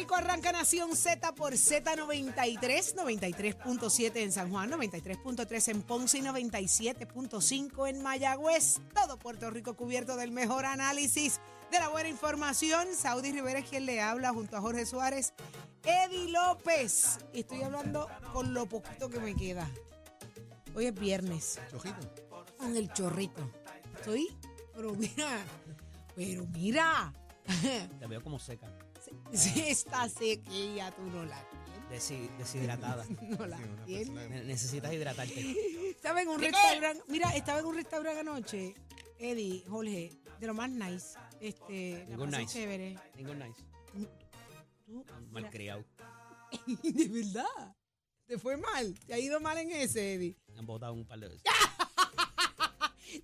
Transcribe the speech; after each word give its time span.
Rico 0.00 0.14
arranca 0.14 0.50
Nación 0.50 0.96
Z 0.96 1.34
por 1.34 1.52
Z93, 1.52 2.94
93.7 2.94 4.16
en 4.16 4.32
San 4.32 4.50
Juan, 4.50 4.70
93.3 4.70 5.68
en 5.72 5.82
Ponce 5.82 6.16
y 6.16 6.22
97.5 6.22 7.86
en 7.86 8.02
Mayagüez. 8.02 8.80
Todo 8.94 9.18
Puerto 9.18 9.50
Rico 9.50 9.74
cubierto 9.74 10.16
del 10.16 10.32
mejor 10.32 10.64
análisis 10.64 11.38
de 11.70 11.80
la 11.80 11.90
buena 11.90 12.08
información. 12.08 12.88
Saudi 12.96 13.30
Rivera 13.30 13.58
es 13.58 13.68
quien 13.68 13.84
le 13.84 14.00
habla 14.00 14.32
junto 14.32 14.56
a 14.56 14.62
Jorge 14.62 14.86
Suárez. 14.86 15.34
Eddie 15.84 16.30
López. 16.30 17.18
Estoy 17.34 17.60
hablando 17.60 18.08
con 18.32 18.54
lo 18.54 18.64
poquito 18.64 19.10
que 19.10 19.20
me 19.20 19.36
queda. 19.36 19.70
Hoy 20.74 20.86
es 20.86 20.94
viernes. 20.94 21.60
Chojito. 21.70 22.08
Con 22.56 22.74
el 22.74 22.90
chorrito. 22.94 23.50
Estoy, 23.96 24.34
pero 24.74 24.94
mira, 24.94 25.44
pero 26.16 26.46
mira. 26.46 27.12
Te 27.98 28.06
veo 28.06 28.22
como 28.22 28.38
seca, 28.38 28.66
Sí, 29.36 29.64
está 29.68 30.08
sequilla, 30.08 30.90
tú 30.92 31.02
no 31.02 31.24
la 31.24 31.40
desi- 31.90 32.28
deshidratada. 32.38 33.04
No 33.22 33.46
la 33.46 33.58
tienes. 33.86 34.08
Ne- 34.10 34.44
Necesitas 34.44 34.92
hidratarte. 34.92 35.90
Estaba 35.90 36.22
en 36.22 36.28
un 36.28 36.40
restaurante, 36.40 37.02
mira, 37.08 37.34
estaba 37.36 37.60
en 37.60 37.66
un 37.66 37.74
restaurante 37.76 38.20
anoche, 38.20 38.74
Eddie, 39.18 39.64
Jorge, 39.68 40.10
de 40.40 40.46
lo 40.46 40.54
más 40.54 40.70
nice. 40.70 41.18
Este, 41.40 42.00
la 42.04 42.10
Ningún 42.10 42.30
pasé 42.30 42.42
nice. 42.42 42.52
chévere. 42.58 42.98
Ningún 43.16 43.38
nice. 43.38 43.62
Tú, 44.86 45.04
mira, 45.04 45.20
Malcriado. 45.30 45.84
de 46.82 47.08
verdad. 47.08 47.76
¿Te 48.26 48.38
fue 48.38 48.56
mal? 48.56 48.94
¿Te 49.06 49.14
ha 49.14 49.18
ido 49.18 49.40
mal 49.40 49.58
en 49.58 49.70
ese, 49.72 50.14
Eddie? 50.14 50.36
Me 50.48 50.58
han 50.60 50.66
botado 50.66 50.92
un 50.94 51.04
par 51.06 51.18
de 51.20 51.28
veces. 51.28 51.42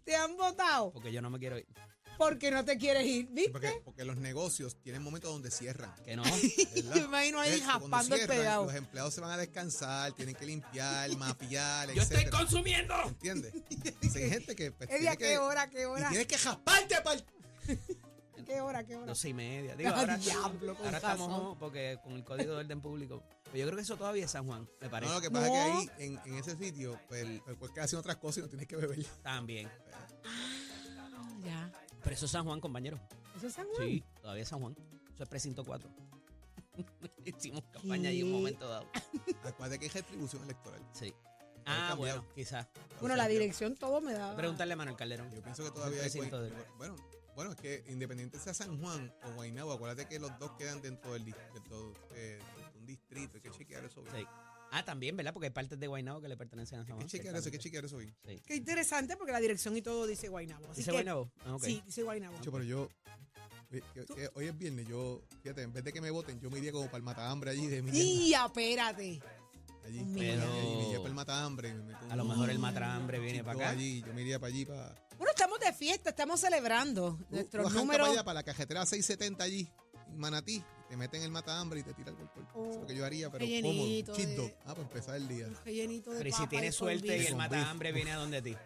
¿Te 0.04 0.16
han 0.16 0.36
votado? 0.36 0.92
Porque 0.92 1.12
yo 1.12 1.22
no 1.22 1.30
me 1.30 1.38
quiero 1.38 1.58
ir. 1.58 1.66
Porque 2.18 2.50
no 2.50 2.64
te 2.64 2.76
quieres 2.78 3.04
ir, 3.06 3.26
Sí, 3.26 3.32
¿viste? 3.32 3.50
Porque, 3.52 3.80
porque 3.84 4.04
los 4.04 4.16
negocios 4.16 4.76
tienen 4.82 5.02
momentos 5.02 5.30
donde 5.32 5.50
cierran. 5.50 5.94
Que 6.04 6.16
no. 6.16 6.22
Yo 6.74 6.90
me 6.94 6.98
imagino 7.04 7.40
ahí 7.40 7.54
Eso, 7.54 7.64
jaspando 7.64 8.14
el 8.16 8.26
pegado. 8.26 8.64
Los 8.64 8.74
empleados 8.74 9.14
se 9.14 9.20
van 9.20 9.30
a 9.32 9.36
descansar, 9.36 10.12
tienen 10.12 10.34
que 10.34 10.46
limpiar, 10.46 11.10
mapear, 11.16 11.92
¡Yo 11.92 12.02
estoy 12.02 12.24
consumiendo! 12.26 12.94
¿Entiendes? 13.06 13.52
Sí, 14.02 14.18
hay 14.22 14.30
gente 14.30 14.54
que 14.56 14.72
pues, 14.72 14.88
Eddie, 14.90 15.08
¿a 15.08 15.16
tiene 15.16 15.16
qué 15.16 15.24
que, 15.34 15.38
hora, 15.38 15.68
qué 15.70 15.82
y 15.82 15.84
hora? 15.84 16.08
tienes 16.08 16.26
que 16.26 16.38
jasparte 16.38 16.96
pal. 17.02 17.24
¿Qué 18.44 18.60
hora, 18.60 18.84
qué 18.84 18.94
hora? 18.96 19.06
Doce 19.06 19.30
y 19.30 19.34
media. 19.34 19.74
Digo, 19.74 19.90
Ah, 19.92 19.98
ahora, 20.00 20.16
diablo, 20.18 20.76
con 20.76 20.86
ahora 20.86 20.98
estamos 20.98 21.56
porque 21.58 21.98
con 22.04 22.12
el 22.12 22.22
código 22.22 22.52
de 22.52 22.58
orden 22.60 22.80
público. 22.80 23.22
Pero 23.46 23.56
yo 23.58 23.64
creo 23.66 23.76
que 23.76 23.82
eso 23.82 23.96
todavía 23.96 24.24
es 24.24 24.30
San 24.30 24.46
Juan, 24.46 24.68
me 24.80 24.88
parece. 24.88 25.10
No, 25.10 25.16
lo 25.16 25.20
que 25.22 25.30
pasa 25.32 25.48
No. 25.48 25.54
es 25.80 25.88
que 25.88 25.92
ahí, 26.02 26.06
en, 26.06 26.20
en 26.26 26.34
ese 26.38 26.56
sitio, 26.56 26.96
pues, 27.08 27.26
pues 27.44 27.56
puedes 27.56 27.74
quedar 27.74 27.86
haciendo 27.86 28.00
otras 28.00 28.16
cosas 28.18 28.38
y 28.38 28.40
no 28.42 28.48
tienes 28.48 28.68
que 28.68 28.76
beber. 28.76 29.04
También. 29.22 29.68
Ya. 31.44 31.72
Pero 32.06 32.14
eso 32.14 32.26
es 32.26 32.30
San 32.30 32.44
Juan, 32.44 32.60
compañero. 32.60 33.00
¿Eso 33.36 33.48
es 33.48 33.54
San 33.54 33.66
Juan? 33.66 33.88
Sí, 33.88 34.04
todavía 34.22 34.44
es 34.44 34.48
San 34.48 34.60
Juan. 34.60 34.76
Eso 35.12 35.24
es 35.24 35.28
precinto 35.28 35.64
4. 35.64 35.90
Hicimos 37.24 37.64
campaña 37.72 38.10
ahí 38.10 38.20
en 38.20 38.26
un 38.26 38.32
momento 38.34 38.68
dado. 38.68 38.86
Acuérdate 39.42 39.80
que 39.80 39.86
hay 39.86 39.90
retribución 39.90 40.44
electoral. 40.44 40.80
Sí. 40.92 41.12
Ah, 41.64 41.88
cambiado. 41.90 42.20
bueno, 42.20 42.34
quizás. 42.36 42.68
Bueno, 43.00 43.16
la 43.16 43.26
dirección 43.26 43.74
todo 43.74 44.00
me 44.00 44.12
da. 44.12 44.36
Preguntarle 44.36 44.74
a 44.74 44.76
Manuel 44.76 44.96
Calderón. 44.96 45.32
Yo 45.32 45.42
pienso 45.42 45.64
que 45.64 45.72
todavía 45.72 46.00
hay 46.04 46.10
de- 46.10 46.52
bueno, 46.78 46.94
bueno, 47.34 47.50
es 47.50 47.56
que 47.56 47.84
independiente 47.88 48.38
sea 48.38 48.54
San 48.54 48.80
Juan 48.80 49.12
o 49.24 49.32
Guaynabo, 49.32 49.72
acuérdate 49.72 50.06
que 50.06 50.20
los 50.20 50.30
dos 50.38 50.52
quedan 50.52 50.80
dentro 50.80 51.12
del 51.12 51.24
dentro, 51.24 51.92
eh, 52.14 52.38
de 52.72 52.78
un 52.78 52.86
distrito, 52.86 53.32
hay 53.34 53.40
que 53.40 53.50
chequear 53.50 53.84
eso 53.84 54.00
bien. 54.02 54.14
Sí. 54.14 54.26
Ah, 54.78 54.84
también, 54.84 55.16
¿verdad? 55.16 55.32
Porque 55.32 55.46
hay 55.46 55.52
partes 55.52 55.78
de 55.80 55.86
Guaynabo 55.86 56.20
que 56.20 56.28
le 56.28 56.36
pertenecen 56.36 56.80
a 56.80 56.84
San 56.84 56.96
Juan. 56.96 57.06
que 57.06 57.16
chequear 57.16 57.36
eso, 57.36 57.50
que 57.50 57.58
chequear 57.58 57.84
eso. 57.86 57.98
Sí. 58.00 58.12
Qué 58.46 58.56
interesante 58.56 59.16
porque 59.16 59.32
la 59.32 59.40
dirección 59.40 59.76
y 59.76 59.82
todo 59.82 60.06
dice 60.06 60.28
Guaynabo. 60.28 60.64
Así 60.66 60.80
¿Dice 60.80 60.90
que- 60.90 60.92
Guaynabo? 60.92 61.30
Ah, 61.44 61.54
ok. 61.54 61.64
Sí, 61.64 61.82
dice 61.86 62.02
Guaynabo. 62.02 62.36
Pero 62.44 62.62
yo, 62.62 62.88
eh, 63.70 63.80
que- 63.94 64.04
que 64.06 64.30
hoy 64.34 64.46
es 64.48 64.58
viernes, 64.58 64.86
yo, 64.86 65.22
fíjate, 65.42 65.62
en 65.62 65.72
vez 65.72 65.82
de 65.84 65.92
que 65.92 66.00
me 66.00 66.10
voten, 66.10 66.38
yo 66.40 66.50
me 66.50 66.58
iría 66.58 66.72
como 66.72 66.86
para 66.86 66.98
el 66.98 67.02
matahambre 67.04 67.50
allí 67.52 67.66
de 67.68 67.80
mi 67.82 67.90
Y 67.98 68.34
espérate. 68.34 69.20
allí, 69.84 70.04
Pero- 70.14 70.42
allí, 70.42 70.76
me 70.76 70.84
iría 70.88 70.96
para 70.98 71.08
el 71.08 71.14
matahambre. 71.14 71.68
y 71.70 71.72
me 71.74 71.82
meto 71.84 71.98
A 72.10 72.16
lo 72.16 72.22
un- 72.24 72.28
mejor 72.28 72.50
el 72.50 72.58
matrambre 72.58 73.18
viene 73.18 73.38
chito 73.38 73.44
para 73.46 73.58
acá. 73.58 73.70
allí, 73.70 74.02
yo 74.02 74.12
me 74.12 74.20
iría 74.22 74.38
para 74.38 74.52
allí, 74.52 74.66
para... 74.66 74.94
Bueno, 75.16 75.30
estamos 75.34 75.58
de 75.58 75.72
fiesta, 75.72 76.10
estamos 76.10 76.38
celebrando 76.40 77.18
arranca 77.32 77.70
números. 77.70 77.86
para 77.86 78.04
allá, 78.12 78.24
para 78.24 78.34
la 78.34 78.42
cajetera 78.42 78.84
670 78.84 79.42
allí, 79.44 79.66
en 80.08 80.18
Manatí, 80.18 80.62
te 80.88 80.96
meten 80.96 81.22
el 81.22 81.30
matahambre 81.30 81.80
y 81.80 81.82
te 81.82 81.92
tiran 81.94 82.16
el 82.20 82.28
cuerpo. 82.28 82.64
Eso 82.64 82.70
es 82.70 82.80
lo 82.80 82.86
que 82.86 82.94
yo 82.96 83.04
haría, 83.04 83.30
pero 83.30 83.44
Qué 83.44 83.60
cómodo, 83.62 84.36
dog. 84.36 84.52
Ah, 84.60 84.74
para 84.74 84.82
empezar 84.82 85.16
el 85.16 85.28
día. 85.28 85.48
rellenito 85.64 86.10
de 86.12 86.18
Pero 86.18 86.28
¿y 86.28 86.32
si 86.32 86.46
tienes 86.46 86.74
suerte 86.74 87.16
y 87.18 87.26
el 87.26 87.36
matahambre 87.36 87.92
viene 87.92 88.12
a 88.12 88.16
donde 88.16 88.42
ti? 88.42 88.56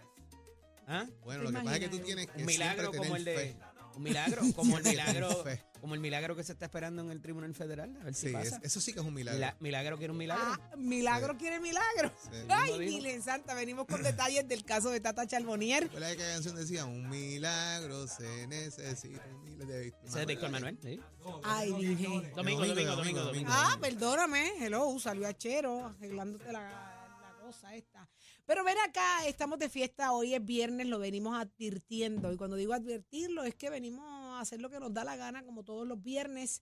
¿Ah? 0.87 1.07
Bueno, 1.25 1.45
¿Te 1.45 1.53
lo 1.53 1.59
que 1.59 1.65
pasa 1.65 1.77
es 1.77 1.81
que 1.81 1.89
tú 1.89 1.99
tienes 2.01 2.27
que 2.27 2.41
Un 2.41 2.47
milagro 2.47 2.81
siempre 2.91 2.99
como 3.01 3.17
el 3.17 3.25
de. 3.25 3.35
fe. 3.37 3.57
Un 3.97 4.03
milagro, 4.03 4.43
como 4.57 4.79
el 4.79 4.85
milagro. 4.85 5.45
Como 5.81 5.95
el 5.95 6.01
milagro 6.01 6.37
que 6.37 6.45
se 6.45 6.53
está 6.53 6.67
esperando 6.67 7.01
en 7.03 7.11
el 7.11 7.21
Tribunal 7.23 7.55
Federal. 7.55 7.97
A 8.01 8.05
ver 8.05 8.15
si 8.15 8.29
Sí, 8.29 8.35
es- 8.37 8.51
pasa. 8.51 8.61
eso 8.63 8.81
sí 8.81 8.93
que 8.93 9.01
es 9.01 9.07
un 9.07 9.15
milagro. 9.15 9.39
Mila- 9.39 9.57
milagro 9.61 9.97
quiere 9.99 10.13
un 10.13 10.19
milagro. 10.19 10.45
Ah, 10.47 10.77
milagro 10.77 11.37
quiere 11.39 11.59
milagro. 11.61 12.13
Sí. 12.23 12.39
Ay. 12.49 12.79
Milen 12.79 13.23
Santa, 13.23 13.55
venimos 13.55 13.87
con 13.87 14.03
detalles 14.03 14.47
del 14.47 14.65
caso 14.65 14.91
de 14.91 15.01
Tata 15.01 15.27
Charbonnier. 15.27 15.89
¿Cuál 15.89 16.03
es 16.05 16.17
que 16.17 16.23
canción 16.23 16.57
decía? 16.57 16.85
Un 16.85 17.09
milagro 17.09 18.07
se 18.07 18.47
necesita. 18.47 19.25
Un 19.33 19.45
milagro 19.45 19.67
de 19.75 20.27
Víctor 20.27 20.51
Manuel. 20.51 20.79
¿sí? 20.83 21.01
Ay, 21.45 21.71
Domingo, 21.71 22.23
domingo, 22.37 22.67
domingo, 22.67 22.97
domingo, 22.97 23.21
domingo. 23.25 23.49
Ah, 23.51 23.77
perdóname. 23.81 24.53
Hello, 24.65 24.99
salió 24.99 25.27
a 25.27 25.33
Chero, 25.37 25.87
arreglándote 25.87 26.53
la, 26.53 26.61
la 26.61 27.37
cosa 27.41 27.75
esta. 27.75 28.07
Pero 28.51 28.65
ven 28.65 28.79
acá, 28.85 29.29
estamos 29.29 29.61
de 29.61 29.69
fiesta, 29.69 30.11
hoy 30.11 30.35
es 30.35 30.45
viernes, 30.45 30.89
lo 30.89 30.99
venimos 30.99 31.39
advirtiendo. 31.39 32.33
Y 32.33 32.37
cuando 32.37 32.57
digo 32.57 32.73
advertirlo, 32.73 33.45
es 33.45 33.55
que 33.55 33.71
venimos 33.71 34.05
a 34.05 34.41
hacer 34.41 34.61
lo 34.61 34.69
que 34.69 34.81
nos 34.81 34.93
da 34.93 35.05
la 35.05 35.15
gana, 35.15 35.45
como 35.45 35.63
todos 35.63 35.87
los 35.87 36.03
viernes. 36.03 36.61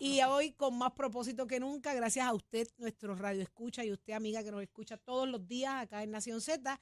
Y 0.00 0.22
hoy 0.22 0.52
con 0.52 0.78
más 0.78 0.92
propósito 0.92 1.46
que 1.46 1.60
nunca, 1.60 1.92
gracias 1.92 2.24
a 2.26 2.32
usted, 2.32 2.66
nuestro 2.78 3.14
radio 3.14 3.42
escucha, 3.42 3.84
y 3.84 3.92
usted, 3.92 4.14
amiga, 4.14 4.42
que 4.42 4.50
nos 4.50 4.62
escucha 4.62 4.96
todos 4.96 5.28
los 5.28 5.46
días 5.46 5.74
acá 5.74 6.02
en 6.02 6.10
Nación 6.10 6.40
Z, 6.40 6.80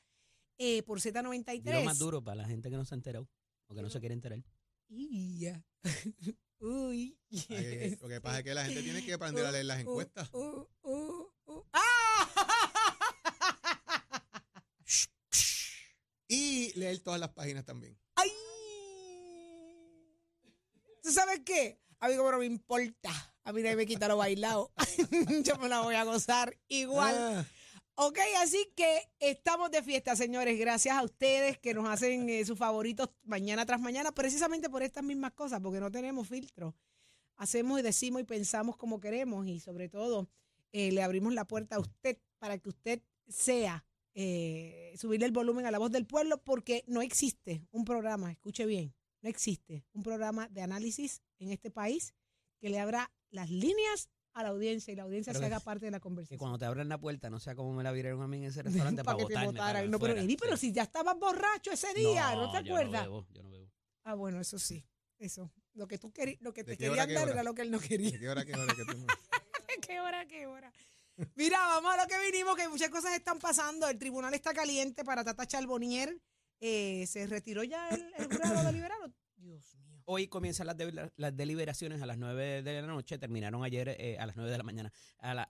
eh, 0.59 0.85
por 0.85 1.01
Z93. 1.01 1.61
Dilo 1.61 1.83
más 1.83 1.99
duro 1.99 2.23
para 2.23 2.37
la 2.37 2.45
gente 2.47 2.71
que 2.71 2.77
no 2.77 2.85
se 2.85 2.95
ha 2.95 2.99
enterado 2.99 3.29
o 3.67 3.75
que 3.75 3.83
no 3.83 3.91
se 3.91 3.99
quiere 3.99 4.15
enterar. 4.15 4.39
Y 4.89 5.41
ya. 5.41 5.65
Uy. 6.61 7.19
Ay, 7.49 7.57
ay. 7.57 7.99
Lo 8.01 8.09
que 8.09 8.21
pasa 8.21 8.39
es 8.39 8.45
que 8.45 8.55
la 8.55 8.65
gente 8.67 8.85
tiene 8.85 9.05
que 9.05 9.15
aprender 9.15 9.47
a 9.47 9.51
leer 9.51 9.65
las 9.65 9.81
encuestas. 9.81 10.33
Uh, 10.33 10.65
uh, 10.83 11.33
uh. 11.47 11.65
¡Ah! 11.73 12.05
Y 16.37 16.64
leer 16.75 16.99
todas 17.01 17.21
las 17.21 17.31
páginas 17.31 17.65
también. 17.65 17.99
¡Ay! 18.17 18.31
¿Tú 21.03 21.11
sabes 21.11 21.41
qué? 21.45 21.81
Amigo, 22.01 22.25
pero 22.25 22.39
me 22.39 22.47
importa. 22.47 23.11
A 23.45 23.53
mí 23.53 23.63
nadie 23.63 23.77
me 23.77 23.87
quita 23.87 24.09
lo 24.09 24.17
bailado. 24.17 24.73
Yo 25.45 25.57
me 25.59 25.69
la 25.69 25.81
voy 25.81 25.95
a 25.95 26.05
gozar 26.05 26.57
igual. 26.69 27.15
Ah, 27.19 27.47
Ok, 27.97 28.19
así 28.39 28.73
que 28.75 29.09
estamos 29.21 29.71
de 29.71 29.81
fiesta, 29.81 30.17
señores. 30.17 30.59
Gracias 30.59 30.97
a 30.97 31.05
ustedes 31.05 31.59
que 31.59 31.75
nos 31.75 31.89
hacen 31.89 32.29
eh, 32.29 32.45
sus 32.45 32.59
favoritos 32.59 33.11
mañana 33.23 33.65
tras 33.67 33.81
mañana, 33.81 34.11
precisamente 34.11 34.69
por 34.69 34.83
estas 34.83 35.05
mismas 35.05 35.33
cosas, 35.33 35.61
porque 35.61 35.79
no 35.79 35.93
tenemos 35.93 36.27
filtro. 36.27 36.75
Hacemos 37.37 37.79
y 37.79 37.83
decimos 37.83 38.21
y 38.21 38.25
pensamos 38.25 38.77
como 38.77 38.99
queremos 39.01 39.47
y 39.47 39.61
sobre 39.61 39.89
todo 39.89 40.29
eh, 40.73 40.91
le 40.91 41.05
abrimos 41.05 41.35
la 41.35 41.47
puerta 41.47 41.77
a 41.77 41.79
usted 41.79 42.19
para 42.41 42.59
que 42.59 42.69
usted 42.69 43.01
sea 43.29 43.85
eh, 44.15 44.95
subirle 44.97 45.27
el 45.27 45.33
volumen 45.33 45.67
a 45.67 45.71
la 45.71 45.79
voz 45.79 45.91
del 45.91 46.07
pueblo, 46.07 46.43
porque 46.43 46.85
no 46.87 47.03
existe 47.03 47.67
un 47.73 47.85
programa, 47.85 48.31
escuche 48.31 48.65
bien, 48.67 48.95
no 49.23 49.29
existe 49.29 49.85
un 49.93 50.03
programa 50.03 50.49
de 50.49 50.63
análisis 50.63 51.23
en 51.39 51.51
este 51.51 51.71
país 51.71 52.15
que 52.61 52.71
le 52.71 52.79
abra 52.81 53.11
las 53.31 53.51
líneas 53.51 54.09
a 54.33 54.43
la 54.43 54.49
audiencia 54.51 54.93
y 54.93 54.97
la 54.97 55.05
audiencia 55.05 55.33
Pero 55.33 55.45
se 55.45 55.49
que- 55.49 55.55
haga 55.55 55.65
parte 55.65 55.85
de 55.87 55.91
la 55.93 55.99
Que 55.99 56.03
conversación. 56.03 56.39
cuando 56.39 56.59
te 56.59 56.65
abran 56.65 56.89
la 56.89 56.99
puerta, 56.99 57.31
no 57.31 57.39
sea 57.39 57.55
como 57.55 57.73
me 57.73 57.83
la 57.85 57.93
viraron 57.93 58.21
a 58.23 58.27
mí 58.29 58.39
en 58.39 58.45
ese 58.45 58.63
restaurante 58.97 59.05
para 59.05 59.17
para, 59.17 59.29
que 59.29 59.53
te 59.53 59.59
para 59.59 59.83
No, 59.87 59.99
pero 59.99 60.15
Eddie, 60.17 60.37
pero 60.37 60.57
sí. 60.57 60.69
si 60.69 60.73
ya 60.73 60.83
estabas 60.83 61.17
borracho 61.19 61.71
ese 61.73 61.93
día, 61.95 62.35
¿no, 62.35 62.51
te 62.51 62.63
yo 62.65 62.73
acuerdas? 62.75 63.07
No 63.07 63.13
bebo, 63.13 63.27
yo 63.33 63.43
no 63.43 63.51
bebo. 63.51 63.71
ah, 64.05 64.15
bueno, 64.15 64.41
eso 64.41 64.59
sí, 64.59 64.85
eso. 65.19 65.53
Lo 65.75 65.87
que 65.89 65.99
tú 65.99 66.13
querías, 66.13 66.41
lo 66.41 66.53
que 66.53 66.63
¿De 66.65 66.77
te 66.77 66.79
querían 66.79 67.13
dar 67.13 67.29
era 67.29 67.43
lo 67.43 67.55
que 67.55 67.63
él 67.63 67.71
no 67.71 67.81
quería. 67.81 68.11
¿De 68.13 68.19
qué 68.19 68.29
hora, 68.29 68.45
qué 68.45 68.55
hora, 68.55 68.75
no? 68.87 69.07
¿Qué 69.87 70.01
hora, 70.01 70.27
qué 70.27 70.47
hora? 70.47 70.73
Mira, 71.37 71.59
vamos 71.59 71.95
a 71.95 72.03
lo 72.03 72.09
que 72.09 72.19
vinimos, 72.31 72.57
que 72.57 72.69
muchas 72.69 72.89
cosas 72.91 73.15
están 73.15 73.39
pasando. 73.39 73.89
El 73.89 73.99
tribunal 73.99 74.35
está 74.35 74.53
caliente 74.53 75.05
para 75.05 75.23
Tata 75.25 75.47
Charbonnier. 75.47 76.19
Eh, 76.61 77.07
¿Se 77.07 77.27
retiró 77.27 77.63
ya 77.63 77.89
el, 77.91 78.13
el 78.19 78.27
jurado 78.27 78.65
deliberado? 78.65 79.13
Dios 79.37 79.77
mío. 79.77 80.03
Hoy 80.07 80.29
comienzan 80.29 80.67
las, 80.67 80.77
de- 80.77 81.11
las 81.17 81.37
deliberaciones 81.37 82.03
a 82.03 82.07
las 82.07 82.19
9 82.19 82.63
de 82.63 82.81
la 82.83 82.87
noche, 82.87 83.17
terminaron 83.19 83.65
ayer 83.65 83.97
eh, 83.99 84.19
a 84.19 84.27
las 84.27 84.37
9 84.37 84.51
de 84.51 84.59
la 84.59 84.65
mañana. 84.65 84.93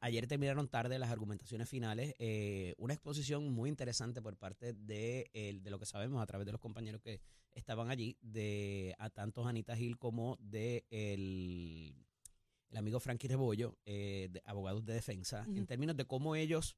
Ayer 0.01 0.27
terminaron 0.29 0.69
tarde 0.69 0.99
las 0.99 1.11
argumentaciones 1.11 1.69
finales. 1.69 2.15
eh, 2.19 2.75
una 2.79 2.95
exposición 2.95 3.51
muy 3.53 3.69
interesante 3.69 4.23
por 4.23 4.37
parte 4.37 4.73
de 4.73 5.29
lo 5.65 5.79
que 5.81 5.87
sabemos 5.87 6.23
a 6.23 6.27
través 6.27 6.47
de 6.47 6.53
los 6.53 6.61
compañeros 6.61 7.01
que 7.01 7.21
estaban 7.53 7.91
allí, 7.91 8.17
de 8.21 8.95
a 8.99 9.11
tanto 9.11 9.45
Anita 9.47 9.77
Gil 9.77 9.99
como 9.99 10.37
de 10.41 10.85
el, 10.91 12.07
el 12.75 12.79
amigo 12.79 12.99
Frankie 12.99 13.29
Rebollo, 13.29 13.79
eh, 13.85 14.29
de 14.33 14.43
abogados 14.45 14.85
de 14.85 14.95
defensa, 14.95 15.47
en 15.47 15.65
términos 15.65 15.97
de 15.97 16.07
cómo 16.07 16.35
ellos, 16.35 16.77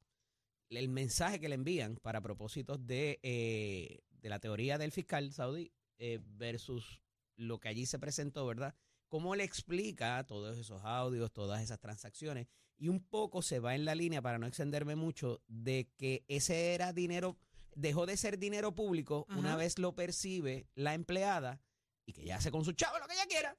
el 0.69 0.89
mensaje 0.89 1.39
que 1.39 1.49
le 1.49 1.55
envían 1.55 1.95
para 1.95 2.21
propósitos 2.21 2.85
de, 2.85 3.19
eh, 3.23 4.01
de 4.11 4.29
la 4.29 4.39
teoría 4.39 4.77
del 4.77 4.91
fiscal 4.91 5.33
saudí 5.33 5.71
eh, 5.97 6.19
versus 6.21 7.01
lo 7.35 7.59
que 7.59 7.69
allí 7.69 7.87
se 7.87 7.97
presentó, 7.97 8.45
¿verdad? 8.45 8.75
cómo 9.07 9.35
le 9.35 9.43
explica 9.43 10.23
todos 10.27 10.55
esos 10.57 10.83
audios, 10.83 11.31
todas 11.31 11.63
esas 11.63 11.79
transacciones, 11.79 12.47
y 12.77 12.89
un 12.89 12.99
poco 12.99 13.41
se 13.41 13.59
va 13.59 13.73
en 13.73 13.83
la 13.83 13.95
línea, 13.95 14.21
para 14.21 14.37
no 14.37 14.45
extenderme 14.45 14.95
mucho, 14.95 15.41
de 15.47 15.89
que 15.97 16.25
ese 16.27 16.75
era 16.75 16.93
dinero, 16.93 17.39
dejó 17.73 18.05
de 18.05 18.17
ser 18.17 18.37
dinero 18.37 18.75
público 18.75 19.25
una 19.29 19.55
vez 19.55 19.79
lo 19.79 19.95
percibe 19.95 20.67
la 20.75 20.93
empleada 20.93 21.59
y 22.05 22.13
que 22.13 22.23
ya 22.23 22.35
hace 22.35 22.51
con 22.51 22.65
su 22.65 22.73
chavo 22.73 22.99
lo 22.99 23.07
que 23.07 23.13
ella 23.13 23.25
quiera, 23.27 23.57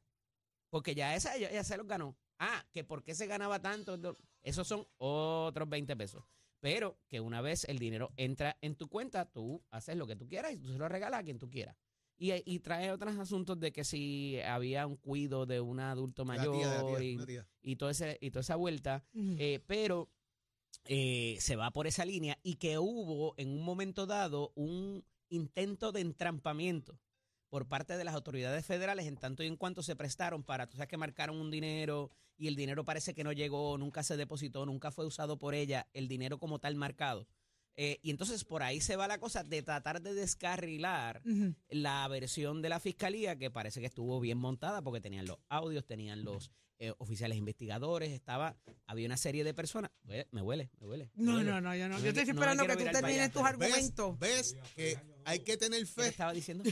porque 0.70 0.94
ya 0.94 1.16
esa 1.16 1.36
ya, 1.36 1.50
ya 1.50 1.64
se 1.64 1.76
los 1.76 1.86
ganó. 1.88 2.16
Ah, 2.38 2.64
que 2.72 2.84
por 2.84 3.02
qué 3.02 3.14
se 3.14 3.26
ganaba 3.26 3.60
tanto, 3.60 3.98
esos 4.42 4.66
son 4.66 4.86
otros 4.96 5.68
20 5.68 5.96
pesos. 5.96 6.24
Pero 6.60 6.98
que 7.08 7.20
una 7.20 7.40
vez 7.40 7.64
el 7.64 7.78
dinero 7.78 8.12
entra 8.16 8.56
en 8.60 8.74
tu 8.74 8.88
cuenta, 8.88 9.30
tú 9.30 9.62
haces 9.70 9.96
lo 9.96 10.06
que 10.06 10.16
tú 10.16 10.26
quieras 10.28 10.52
y 10.52 10.58
tú 10.58 10.68
se 10.68 10.78
lo 10.78 10.88
regalas 10.88 11.20
a 11.20 11.24
quien 11.24 11.38
tú 11.38 11.50
quieras. 11.50 11.76
Y, 12.16 12.32
y 12.44 12.58
trae 12.58 12.90
otros 12.90 13.16
asuntos 13.16 13.60
de 13.60 13.72
que 13.72 13.84
si 13.84 14.40
había 14.40 14.86
un 14.86 14.96
cuido 14.96 15.46
de 15.46 15.60
un 15.60 15.78
adulto 15.78 16.22
La 16.22 16.34
mayor 16.34 16.56
tía, 16.56 16.82
la 16.82 17.26
tía, 17.26 17.46
y, 17.62 17.76
todo 17.76 17.90
ese, 17.90 18.18
y 18.20 18.30
toda 18.30 18.40
esa 18.40 18.56
vuelta, 18.56 19.04
eh, 19.14 19.62
pero 19.68 20.10
eh, 20.84 21.36
se 21.38 21.54
va 21.54 21.70
por 21.70 21.86
esa 21.86 22.04
línea 22.04 22.38
y 22.42 22.56
que 22.56 22.78
hubo 22.78 23.34
en 23.36 23.50
un 23.50 23.62
momento 23.62 24.06
dado 24.06 24.52
un 24.56 25.04
intento 25.28 25.92
de 25.92 26.00
entrampamiento 26.00 26.98
por 27.48 27.66
parte 27.68 27.96
de 27.96 28.04
las 28.04 28.14
autoridades 28.14 28.64
federales 28.66 29.06
en 29.06 29.16
tanto 29.16 29.42
y 29.42 29.46
en 29.46 29.56
cuanto 29.56 29.82
se 29.82 29.96
prestaron 29.96 30.42
para, 30.42 30.66
tú 30.68 30.76
sabes 30.76 30.88
que 30.88 30.96
marcaron 30.96 31.36
un 31.40 31.50
dinero 31.50 32.10
y 32.36 32.46
el 32.48 32.56
dinero 32.56 32.84
parece 32.84 33.14
que 33.14 33.24
no 33.24 33.32
llegó, 33.32 33.76
nunca 33.78 34.02
se 34.02 34.16
depositó, 34.16 34.64
nunca 34.66 34.90
fue 34.90 35.06
usado 35.06 35.38
por 35.38 35.54
ella, 35.54 35.88
el 35.92 36.08
dinero 36.08 36.38
como 36.38 36.58
tal 36.58 36.76
marcado. 36.76 37.26
Eh, 37.80 38.00
y 38.02 38.10
entonces 38.10 38.44
por 38.44 38.62
ahí 38.64 38.80
se 38.80 38.96
va 38.96 39.06
la 39.06 39.18
cosa 39.18 39.44
de 39.44 39.62
tratar 39.62 40.02
de 40.02 40.12
descarrilar 40.12 41.22
la 41.68 42.06
versión 42.08 42.60
de 42.60 42.68
la 42.68 42.80
fiscalía, 42.80 43.36
que 43.38 43.50
parece 43.50 43.80
que 43.80 43.86
estuvo 43.86 44.18
bien 44.20 44.38
montada 44.38 44.82
porque 44.82 45.00
tenían 45.00 45.26
los 45.26 45.38
audios, 45.48 45.86
tenían 45.86 46.24
los 46.24 46.50
eh, 46.80 46.92
oficiales 46.98 47.38
investigadores, 47.38 48.10
estaba, 48.10 48.56
había 48.86 49.06
una 49.06 49.16
serie 49.16 49.44
de 49.44 49.54
personas. 49.54 49.90
Me 50.02 50.42
huele, 50.42 50.70
me 50.80 50.86
huele. 50.86 51.10
me 51.14 51.24
No, 51.24 51.34
huele. 51.36 51.50
no, 51.50 51.60
no, 51.60 51.76
yo 51.76 51.88
no. 51.88 51.98
Yo 52.00 52.08
estoy 52.08 52.24
no 52.24 52.32
esperando 52.32 52.66
que 52.66 52.76
tú 52.76 52.84
termines 52.90 53.32
tus 53.32 53.42
argumentos. 53.42 54.18
¿Ves 54.18 54.56
que 54.74 54.98
hay 55.24 55.40
que 55.40 55.56
tener 55.56 55.80
¿Qué 55.80 55.86
te 55.86 56.02
fe? 56.02 56.08
estaba 56.08 56.32
diciendo? 56.32 56.64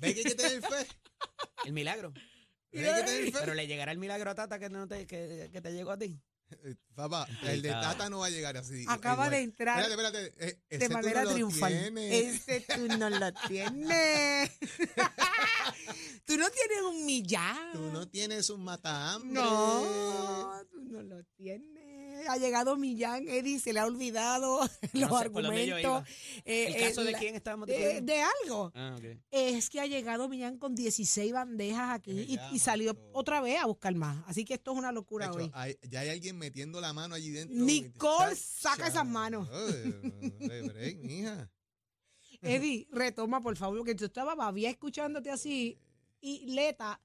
¿Ves 0.00 0.14
que 0.14 0.18
hay 0.20 0.24
que 0.24 0.34
tener 0.34 0.62
fe? 0.62 0.86
El 1.66 1.72
milagro. 1.72 2.12
¿Ves 2.12 2.82
que 2.82 2.88
hay 2.90 3.00
que 3.00 3.06
tener 3.06 3.32
fe? 3.32 3.38
Pero 3.40 3.54
le 3.54 3.66
llegará 3.66 3.92
el 3.92 3.98
milagro 3.98 4.30
a 4.30 4.34
Tata 4.34 4.58
que, 4.58 4.68
no 4.70 4.86
te, 4.88 5.06
que, 5.06 5.50
que 5.52 5.60
te 5.60 5.72
llegó 5.72 5.90
a 5.92 5.98
ti. 5.98 6.18
Eh, 6.64 6.74
Papá, 6.94 7.26
el 7.44 7.62
de. 7.62 7.70
Tata 7.70 8.10
no 8.10 8.18
va 8.18 8.26
a 8.26 8.30
llegar 8.30 8.56
así. 8.58 8.84
Acaba 8.88 9.26
igual. 9.26 9.30
de 9.30 9.38
entrar 9.40 9.80
Espérate, 9.80 10.02
espérate. 10.26 10.46
eh, 10.46 10.58
ese 10.68 10.78
de 10.80 10.86
tú 10.88 10.92
manera 10.92 11.22
no 11.22 11.28
lo 11.28 11.34
triunfal. 11.34 11.72
tienes. 11.72 12.12
Ese 12.48 12.60
tú 12.74 12.88
no 12.98 13.10
lo 13.10 13.32
tienes. 13.48 14.50
tú 16.26 16.36
no 16.36 16.50
tienes 16.50 16.82
un 16.90 17.06
millán. 17.06 17.72
Tú 17.72 17.90
no 17.92 18.08
tienes 18.08 18.50
un 18.50 18.64
matahambre. 18.64 19.32
No, 19.32 20.52
tú 20.70 20.80
no 20.82 21.02
lo 21.02 21.24
tienes. 21.36 21.81
Ha 22.28 22.36
llegado 22.36 22.76
Millán, 22.76 23.28
Eddie, 23.28 23.58
se 23.60 23.72
le 23.72 23.80
ha 23.80 23.86
olvidado 23.86 24.60
los 24.92 25.10
No 25.10 25.18
sé 25.18 25.30
por 25.30 25.42
dónde 25.42 25.66
yo 25.66 25.76
argumentos. 25.76 26.08
Eh, 26.44 26.66
¿El 26.68 26.74
eh, 26.74 26.80
caso 26.80 27.04
de 27.04 27.12
la- 27.12 27.18
quién 27.18 27.34
estábamos 27.34 27.68
de, 27.68 28.00
de 28.00 28.22
algo. 28.42 28.72
Ah, 28.74 28.94
ok. 28.98 29.04
Es 29.30 29.70
que 29.70 29.80
ha 29.80 29.86
llegado 29.86 30.28
Millán 30.28 30.58
con 30.58 30.74
16 30.74 31.32
bandejas 31.32 31.90
aquí 31.94 32.26
Que 32.26 32.38
y, 32.52 32.58
salió 32.58 32.96
otra 33.12 33.40
vez 33.40 33.60
a 33.60 33.66
buscar 33.66 33.94
más. 33.94 34.22
Así 34.26 34.44
que 34.44 34.54
esto 34.54 34.72
es 34.72 34.78
una 34.78 34.92
locura 34.92 35.26
Hecho, 35.26 35.36
hoy. 35.36 35.50
hay- 35.54 35.76
ya 35.88 36.00
hay 36.00 36.10
alguien 36.10 36.36
metiendo 36.38 36.80
la 36.80 36.92
mano 36.92 37.14
allí 37.14 37.30
dentro. 37.30 37.56
Nicole, 37.56 38.30
Chacha. 38.34 38.36
saca 38.76 38.88
esas 38.88 39.06
manos. 39.06 39.48
Eddie, 42.42 42.88
retoma, 42.90 43.40
por 43.40 43.56
favor, 43.56 43.78
porque 43.78 43.94
tú 43.94 44.04
estabas 44.06 44.36
babía 44.36 44.68
escuchándote 44.70 45.30
así 45.30 45.78
y 46.20 46.46
leta 46.52 47.00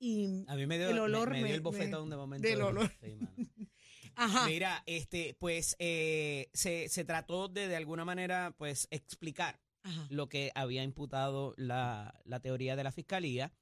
y 0.00 0.44
A 0.48 0.56
mí 0.56 0.66
me 0.66 0.76
dio 0.78 0.90
El 0.90 0.98
olor 0.98 1.30
me, 1.30 1.36
dio 1.38 1.46
me- 1.46 1.54
el 1.54 1.60
bofetón 1.60 2.10
de 2.10 2.16
momento. 2.16 2.48
del 2.48 2.60
olor. 2.62 2.90
Sí, 3.00 3.14
mano. 3.14 3.49
Ajá. 4.20 4.46
Mira, 4.46 4.82
este, 4.86 5.34
pues 5.38 5.76
eh, 5.78 6.48
se, 6.52 6.88
se 6.88 7.04
trató 7.04 7.48
de 7.48 7.68
de 7.68 7.76
alguna 7.76 8.04
manera, 8.04 8.54
pues, 8.56 8.86
explicar 8.90 9.60
ajá. 9.82 10.06
lo 10.10 10.28
que 10.28 10.52
había 10.54 10.82
imputado 10.82 11.54
la, 11.56 12.20
la 12.24 12.40
teoría 12.40 12.76
de 12.76 12.84
la 12.84 12.92
fiscalía. 12.92 13.52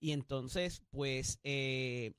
Y 0.00 0.12
entonces, 0.12 0.82
pues, 0.90 1.40
eh, 1.42 2.12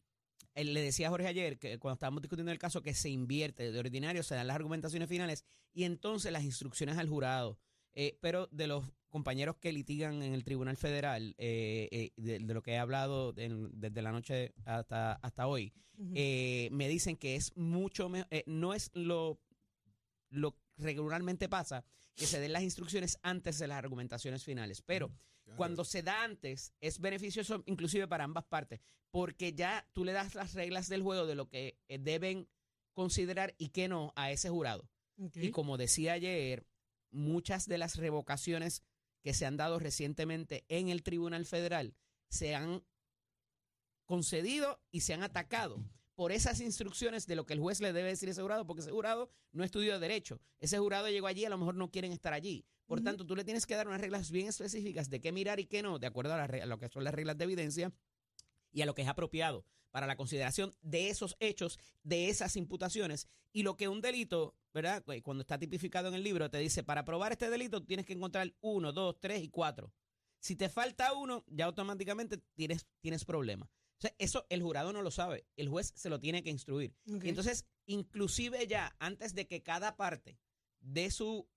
él 0.55 0.73
le 0.73 0.81
decía 0.81 1.07
a 1.07 1.11
Jorge 1.11 1.27
ayer 1.27 1.59
que 1.59 1.77
cuando 1.79 1.93
estábamos 1.93 2.21
discutiendo 2.21 2.51
el 2.51 2.59
caso 2.59 2.81
que 2.81 2.93
se 2.93 3.09
invierte, 3.09 3.71
de 3.71 3.79
ordinario 3.79 4.23
se 4.23 4.35
dan 4.35 4.47
las 4.47 4.55
argumentaciones 4.55 5.07
finales 5.07 5.45
y 5.73 5.83
entonces 5.83 6.31
las 6.31 6.43
instrucciones 6.43 6.97
al 6.97 7.07
jurado. 7.07 7.59
Eh, 7.93 8.17
pero 8.21 8.47
de 8.51 8.67
los 8.67 8.85
compañeros 9.09 9.57
que 9.57 9.71
litigan 9.73 10.21
en 10.23 10.33
el 10.33 10.43
Tribunal 10.43 10.77
Federal, 10.77 11.35
eh, 11.37 11.87
eh, 11.91 12.11
de, 12.15 12.39
de 12.39 12.53
lo 12.53 12.61
que 12.61 12.71
he 12.71 12.77
hablado 12.77 13.33
en- 13.37 13.69
desde 13.79 14.01
la 14.01 14.11
noche 14.11 14.53
hasta, 14.65 15.13
hasta 15.13 15.47
hoy, 15.47 15.73
eh, 16.15 16.69
me 16.71 16.87
dicen 16.87 17.17
que 17.17 17.35
es 17.35 17.55
mucho 17.57 18.07
mejor, 18.07 18.27
no 18.45 18.73
es 18.73 18.89
lo, 18.93 19.41
lo 20.29 20.55
regularmente 20.77 21.49
pasa, 21.49 21.83
que 22.15 22.25
se 22.25 22.39
den 22.39 22.53
las 22.53 22.63
instrucciones 22.63 23.17
antes 23.21 23.59
de 23.59 23.67
las 23.67 23.77
argumentaciones 23.79 24.43
finales, 24.43 24.81
pero 24.81 25.11
cuando 25.57 25.83
se 25.83 26.03
da 26.03 26.23
antes 26.23 26.73
es 26.79 26.99
beneficioso 26.99 27.63
inclusive 27.65 28.07
para 28.07 28.23
ambas 28.23 28.45
partes, 28.45 28.79
porque 29.09 29.53
ya 29.53 29.85
tú 29.93 30.05
le 30.05 30.11
das 30.13 30.35
las 30.35 30.53
reglas 30.53 30.87
del 30.87 31.01
juego 31.01 31.25
de 31.25 31.35
lo 31.35 31.49
que 31.49 31.79
deben 31.87 32.47
considerar 32.93 33.55
y 33.57 33.69
qué 33.69 33.87
no 33.87 34.13
a 34.15 34.31
ese 34.31 34.49
jurado. 34.49 34.87
Y 35.17 35.51
como 35.51 35.77
decía 35.77 36.13
ayer, 36.13 36.65
muchas 37.11 37.65
de 37.65 37.77
las 37.79 37.95
revocaciones 37.97 38.83
que 39.21 39.33
se 39.33 39.45
han 39.45 39.57
dado 39.57 39.79
recientemente 39.79 40.65
en 40.69 40.89
el 40.89 41.03
Tribunal 41.03 41.45
Federal 41.45 41.95
se 42.29 42.55
han 42.55 42.83
concedido 44.05 44.81
y 44.91 45.01
se 45.01 45.13
han 45.13 45.23
atacado 45.23 45.83
por 46.15 46.31
esas 46.31 46.59
instrucciones 46.59 47.27
de 47.27 47.35
lo 47.35 47.45
que 47.45 47.53
el 47.53 47.59
juez 47.59 47.79
le 47.79 47.93
debe 47.93 48.09
decir 48.09 48.27
a 48.27 48.33
ese 48.33 48.41
jurado, 48.41 48.65
porque 48.65 48.81
ese 48.81 48.91
jurado 48.91 49.29
no 49.53 49.63
estudió 49.63 49.99
derecho. 49.99 50.41
Ese 50.59 50.77
jurado 50.77 51.07
llegó 51.07 51.27
allí, 51.27 51.45
a 51.45 51.49
lo 51.49 51.57
mejor 51.57 51.75
no 51.75 51.91
quieren 51.91 52.11
estar 52.11 52.33
allí. 52.33 52.65
Por 52.87 53.01
tanto, 53.01 53.25
tú 53.25 53.35
le 53.35 53.43
tienes 53.43 53.65
que 53.65 53.75
dar 53.75 53.87
unas 53.87 54.01
reglas 54.01 54.31
bien 54.31 54.47
específicas 54.47 55.09
de 55.09 55.21
qué 55.21 55.31
mirar 55.31 55.59
y 55.59 55.65
qué 55.65 55.81
no, 55.83 55.99
de 55.99 56.07
acuerdo 56.07 56.33
a, 56.33 56.37
la 56.37 56.43
a 56.43 56.65
lo 56.65 56.77
que 56.77 56.89
son 56.89 57.03
las 57.03 57.13
reglas 57.13 57.37
de 57.37 57.43
evidencia 57.45 57.93
y 58.71 58.81
a 58.81 58.85
lo 58.85 58.93
que 58.95 59.01
es 59.03 59.07
apropiado 59.07 59.65
para 59.91 60.05
la 60.07 60.15
consideración 60.15 60.73
de 60.81 61.09
esos 61.09 61.35
hechos, 61.39 61.79
de 62.03 62.29
esas 62.29 62.55
imputaciones. 62.55 63.27
Y 63.51 63.63
lo 63.63 63.75
que 63.75 63.87
un 63.87 64.01
delito, 64.01 64.55
¿verdad? 64.73 65.03
Cu- 65.03 65.13
Cuando 65.23 65.41
está 65.41 65.57
tipificado 65.57 66.07
en 66.07 66.13
el 66.13 66.23
libro, 66.23 66.49
te 66.51 66.59
dice, 66.59 66.83
para 66.83 67.03
probar 67.05 67.31
este 67.31 67.49
delito 67.49 67.83
tienes 67.83 68.05
que 68.05 68.13
encontrar 68.13 68.53
uno, 68.61 68.91
dos, 68.93 69.19
tres 69.19 69.41
y 69.43 69.49
cuatro. 69.49 69.91
Si 70.39 70.55
te 70.55 70.69
falta 70.69 71.13
uno, 71.13 71.43
ya 71.47 71.65
automáticamente 71.65 72.37
tienes, 72.53 72.85
tienes 73.01 73.25
problema. 73.25 73.65
O 73.97 74.01
sea, 74.01 74.13
eso 74.19 74.45
el 74.49 74.61
jurado 74.61 74.93
no 74.93 75.01
lo 75.01 75.11
sabe, 75.11 75.45
el 75.57 75.67
juez 75.67 75.91
se 75.95 76.09
lo 76.09 76.19
tiene 76.19 76.43
que 76.43 76.49
instruir. 76.51 76.95
Y 77.25 77.29
entonces, 77.29 77.65
inclusive 77.87 78.65
ya 78.67 78.95
antes 78.99 79.33
de 79.33 79.47
que 79.47 79.61
cada 79.63 79.97
parte 79.97 80.37
dé 80.79 81.11
su 81.11 81.49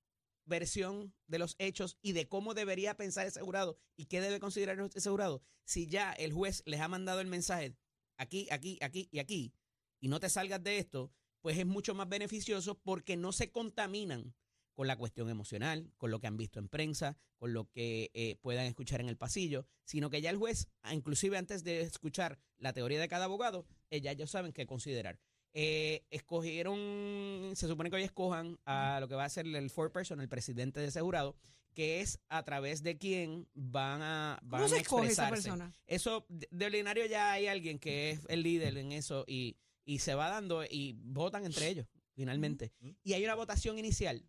versión 0.45 1.15
de 1.27 1.39
los 1.39 1.57
hechos 1.59 1.99
y 2.03 2.13
de 2.13 2.29
cómo 2.29 2.55
debería 2.55 2.97
pensar 2.97 3.27
ese 3.27 3.41
jurado 3.41 3.79
y 3.97 4.07
qué 4.07 4.21
debe 4.21 4.41
considerar 4.41 4.79
ese 4.95 5.11
jurado, 5.11 5.43
si 5.65 5.87
ya 5.87 6.13
el 6.13 6.33
juez 6.33 6.63
les 6.67 6.81
ha 6.81 6.89
mandado 6.89 7.21
el 7.21 7.27
mensaje 7.27 7.77
aquí, 8.17 8.49
aquí, 8.51 8.79
aquí 8.83 9.09
y 9.11 9.19
aquí, 9.19 9.55
y 10.01 10.09
no 10.09 10.21
te 10.21 10.29
salgas 10.29 10.63
de 10.63 10.79
esto, 10.79 11.13
pues 11.41 11.59
es 11.59 11.67
mucho 11.67 11.95
más 11.95 12.09
beneficioso 12.09 12.79
porque 12.79 13.17
no 13.17 13.33
se 13.33 13.51
contaminan 13.51 14.35
con 14.75 14.87
la 14.87 14.97
cuestión 14.97 15.29
emocional, 15.29 15.93
con 15.97 16.11
lo 16.11 16.21
que 16.21 16.27
han 16.27 16.37
visto 16.37 16.59
en 16.59 16.69
prensa, 16.69 17.17
con 17.37 17.53
lo 17.53 17.71
que 17.71 18.11
eh, 18.15 18.37
puedan 18.41 18.67
escuchar 18.67 19.01
en 19.01 19.09
el 19.09 19.19
pasillo, 19.19 19.67
sino 19.85 20.09
que 20.09 20.23
ya 20.23 20.31
el 20.31 20.39
juez, 20.39 20.69
inclusive 20.91 21.37
antes 21.37 21.63
de 21.63 21.83
escuchar 21.83 22.39
la 22.59 22.73
teoría 22.73 23.01
de 23.01 23.09
cada 23.09 23.27
abogado, 23.27 23.67
eh, 23.91 24.01
ya 24.01 24.13
ellos 24.13 24.31
saben 24.31 24.53
qué 24.53 24.67
considerar. 24.67 25.21
Eh, 25.55 26.05
escogieron, 26.11 27.53
se 27.55 27.69
supone 27.69 27.91
que 27.91 27.97
hoy 27.97 28.03
escojan 28.05 28.59
a 28.65 28.99
lo 29.01 29.09
que 29.09 29.15
va 29.15 29.25
a 29.25 29.29
ser 29.29 29.47
el 29.47 29.71
foreperson, 29.71 30.21
el 30.21 30.29
presidente 30.29 30.81
de 30.81 30.87
ese 30.87 31.01
jurado, 31.01 31.37
que 31.75 32.01
es 32.01 32.19
a 32.29 32.43
través 32.43 32.83
de 32.83 32.97
quien 32.99 33.49
van 33.55 34.03
a, 34.03 34.39
van 34.43 34.63
¿Cómo 34.63 34.69
se 34.69 34.77
a 34.77 34.81
escoge 34.81 35.09
esa 35.09 35.29
expresarse. 35.29 35.49
persona? 35.51 35.75
Eso, 35.87 36.25
de, 36.29 36.49
de 36.51 36.67
ordinario 36.67 37.07
ya 37.07 37.33
hay 37.33 37.47
alguien 37.49 37.79
que 37.79 38.11
es 38.11 38.21
el 38.29 38.43
líder 38.43 38.77
en 38.79 38.93
eso 38.93 39.25
y, 39.27 39.57
y 39.85 39.99
se 39.99 40.15
va 40.15 40.29
dando 40.31 40.65
y 40.65 40.95
votan 41.03 41.45
entre 41.45 41.69
ellos, 41.69 41.87
finalmente. 42.15 42.73
Y 43.03 43.13
hay 43.13 43.25
una 43.25 43.35
votación 43.35 43.79
inicial. 43.79 44.25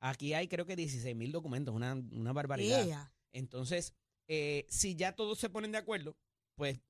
Aquí 0.00 0.34
hay 0.34 0.48
creo 0.48 0.66
que 0.66 0.74
16 0.76 1.14
mil 1.14 1.32
documentos, 1.32 1.74
una, 1.74 1.94
una 1.94 2.32
barbaridad. 2.32 3.10
Entonces, 3.32 3.94
eh, 4.26 4.66
si 4.68 4.96
ya 4.96 5.14
todos 5.14 5.38
se 5.38 5.48
ponen 5.50 5.72
de 5.72 5.78
acuerdo, 5.78 6.16
pues 6.56 6.80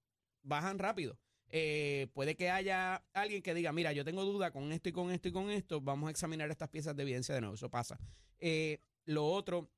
bajan 0.43 0.79
rápido. 0.79 1.19
Eh, 1.54 2.09
puede 2.14 2.35
que 2.35 2.49
haya 2.50 3.04
alguien 3.12 3.42
que 3.42 3.52
diga, 3.54 3.73
mira, 3.73 3.92
yo 3.92 4.04
tengo 4.04 4.25
duda 4.25 4.50
con 4.50 4.73
esto 4.73 4.88
y 4.88 4.92
con 4.92 5.11
esto 5.11 5.28
y 5.28 5.32
con 5.32 5.50
esto, 5.50 5.80
vamos 5.82 6.09
a 6.09 6.11
examinar 6.11 6.50
estas 6.50 6.71
piezas 6.71 6.97
de 6.97 7.02
evidencia 7.02 7.35
de 7.35 7.42
nuevo, 7.42 7.54
eso 7.56 7.68
pasa. 7.71 7.99
Eh, 8.38 8.80
lo 9.04 9.26
otro 9.26 9.71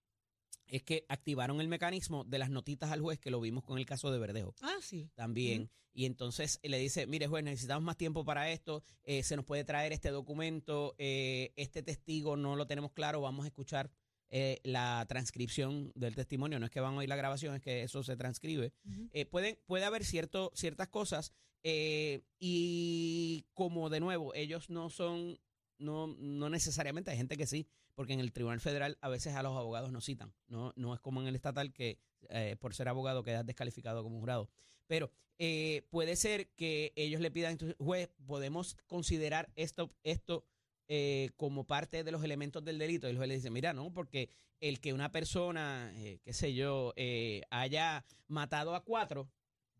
es 0.68 0.82
que 0.84 1.04
activaron 1.08 1.60
el 1.60 1.68
mecanismo 1.68 2.24
de 2.24 2.38
las 2.38 2.48
notitas 2.48 2.90
al 2.92 3.00
juez, 3.00 3.18
que 3.18 3.30
lo 3.30 3.40
vimos 3.40 3.64
con 3.64 3.78
el 3.78 3.86
caso 3.86 4.10
de 4.12 4.18
Verdejo 4.18 4.54
Ah, 4.62 4.76
sí. 4.80 5.10
también. 5.14 5.68
Y 5.92 6.06
entonces 6.06 6.58
le 6.62 6.78
dice, 6.78 7.06
mire 7.06 7.26
juez, 7.26 7.44
necesitamos 7.44 7.84
más 7.84 7.96
tiempo 7.96 8.24
para 8.24 8.50
esto, 8.50 8.82
eh, 9.02 9.22
se 9.22 9.36
nos 9.36 9.44
puede 9.44 9.64
traer 9.64 9.92
este 9.92 10.10
documento, 10.10 10.94
eh, 10.98 11.52
este 11.56 11.82
testigo 11.82 12.36
no 12.36 12.56
lo 12.56 12.66
tenemos 12.66 12.92
claro, 12.92 13.20
vamos 13.20 13.44
a 13.44 13.48
escuchar 13.48 13.90
eh, 14.30 14.58
la 14.64 15.04
transcripción 15.08 15.92
del 15.94 16.14
testimonio, 16.16 16.58
no 16.58 16.66
es 16.66 16.72
que 16.72 16.80
van 16.80 16.94
a 16.94 16.98
oír 16.98 17.08
la 17.08 17.14
grabación, 17.16 17.54
es 17.54 17.62
que 17.62 17.82
eso 17.84 18.02
se 18.02 18.16
transcribe. 18.16 18.72
Eh, 19.12 19.26
pueden, 19.26 19.56
puede 19.66 19.84
haber 19.84 20.04
cierto, 20.04 20.50
ciertas 20.54 20.88
cosas 20.88 21.32
eh, 21.64 22.22
y 22.38 23.44
como 23.52 23.90
de 23.90 23.98
nuevo, 23.98 24.32
ellos 24.34 24.70
no 24.70 24.90
son, 24.90 25.40
no, 25.78 26.06
no 26.06 26.48
necesariamente, 26.48 27.10
hay 27.10 27.16
gente 27.16 27.36
que 27.36 27.46
sí, 27.46 27.66
porque 27.96 28.12
en 28.12 28.20
el 28.20 28.32
Tribunal 28.32 28.60
Federal 28.60 28.98
a 29.00 29.08
veces 29.08 29.34
a 29.34 29.42
los 29.42 29.56
abogados 29.56 29.90
no 29.90 30.00
citan, 30.00 30.32
no, 30.46 30.72
no 30.76 30.94
es 30.94 31.00
como 31.00 31.20
en 31.20 31.26
el 31.26 31.34
estatal 31.34 31.72
que 31.72 31.98
eh, 32.28 32.56
por 32.60 32.74
ser 32.74 32.88
abogado 32.88 33.24
quedas 33.24 33.44
descalificado 33.44 34.02
como 34.04 34.20
jurado. 34.20 34.48
Pero 34.86 35.10
eh, 35.38 35.86
puede 35.90 36.14
ser 36.14 36.48
que 36.50 36.92
ellos 36.94 37.20
le 37.20 37.30
pidan, 37.30 37.52
entonces, 37.52 37.76
juez, 37.78 38.10
podemos 38.26 38.76
considerar 38.86 39.50
esto, 39.56 39.90
esto 40.04 40.44
eh, 40.86 41.30
como 41.36 41.64
parte 41.66 42.04
de 42.04 42.12
los 42.12 42.22
elementos 42.22 42.62
del 42.62 42.78
delito. 42.78 43.06
Y 43.06 43.10
el 43.10 43.16
juez 43.16 43.28
le 43.28 43.36
dice, 43.36 43.50
mira, 43.50 43.72
no, 43.72 43.92
porque 43.92 44.28
el 44.60 44.80
que 44.80 44.92
una 44.92 45.10
persona, 45.10 45.90
eh, 45.94 46.20
qué 46.22 46.32
sé 46.32 46.54
yo, 46.54 46.92
eh, 46.96 47.42
haya 47.50 48.04
matado 48.28 48.74
a 48.74 48.84
cuatro, 48.84 49.30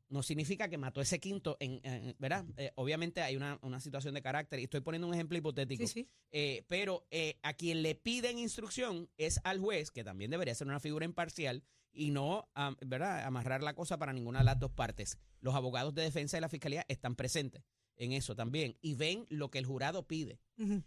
no 0.08 0.23
significa 0.23 0.68
que 0.68 0.78
mató 0.78 1.00
ese 1.00 1.18
quinto, 1.20 1.56
en, 1.61 1.80
en- 1.82 2.14
¿verdad? 2.18 2.44
Eh, 2.56 2.73
obviamente 2.76 3.20
hay 3.23 3.37
una, 3.37 3.58
una 3.62 3.80
situación 3.80 4.14
de 4.14 4.23
carácter, 4.23 4.61
y 4.61 4.64
estoy 4.64 4.80
poniendo 4.80 5.08
un 5.08 5.14
ejemplo 5.14 5.37
hipotético. 5.38 5.87
Sí, 5.87 5.92
sí. 6.02 6.08
Eh, 6.30 6.64
pero 6.68 7.06
eh, 7.11 7.38
a 7.42 7.54
quien 7.54 7.82
le 7.82 7.94
piden 7.94 8.38
instrucción 8.38 9.08
es 9.16 9.40
al 9.44 9.58
juez, 9.61 9.90
que 9.90 10.04
también 10.04 10.30
debería 10.30 10.54
ser 10.54 10.66
una 10.66 10.80
figura 10.80 11.04
imparcial, 11.04 11.64
y 11.96 12.11
no 12.11 12.49
¿verdad? 12.84 13.25
amarrar 13.25 13.62
la 13.62 13.75
cosa 13.75 13.99
para 13.99 14.12
ninguna 14.12 14.40
de 14.40 14.44
las 14.46 14.58
dos 14.58 14.73
partes. 14.73 15.16
Los 15.40 15.54
abogados 15.54 15.94
de 15.94 16.02
defensa 16.02 16.37
de 16.37 16.40
la 16.40 16.49
fiscalía 16.49 16.84
están 16.88 17.14
presentes 17.14 17.62
en 17.96 18.11
eso 18.11 18.34
también 18.34 18.76
y 18.80 18.94
ven 18.94 19.26
lo 19.28 19.52
que 19.52 19.58
el 19.61 19.64
jurado 19.66 20.04
pide 20.08 20.40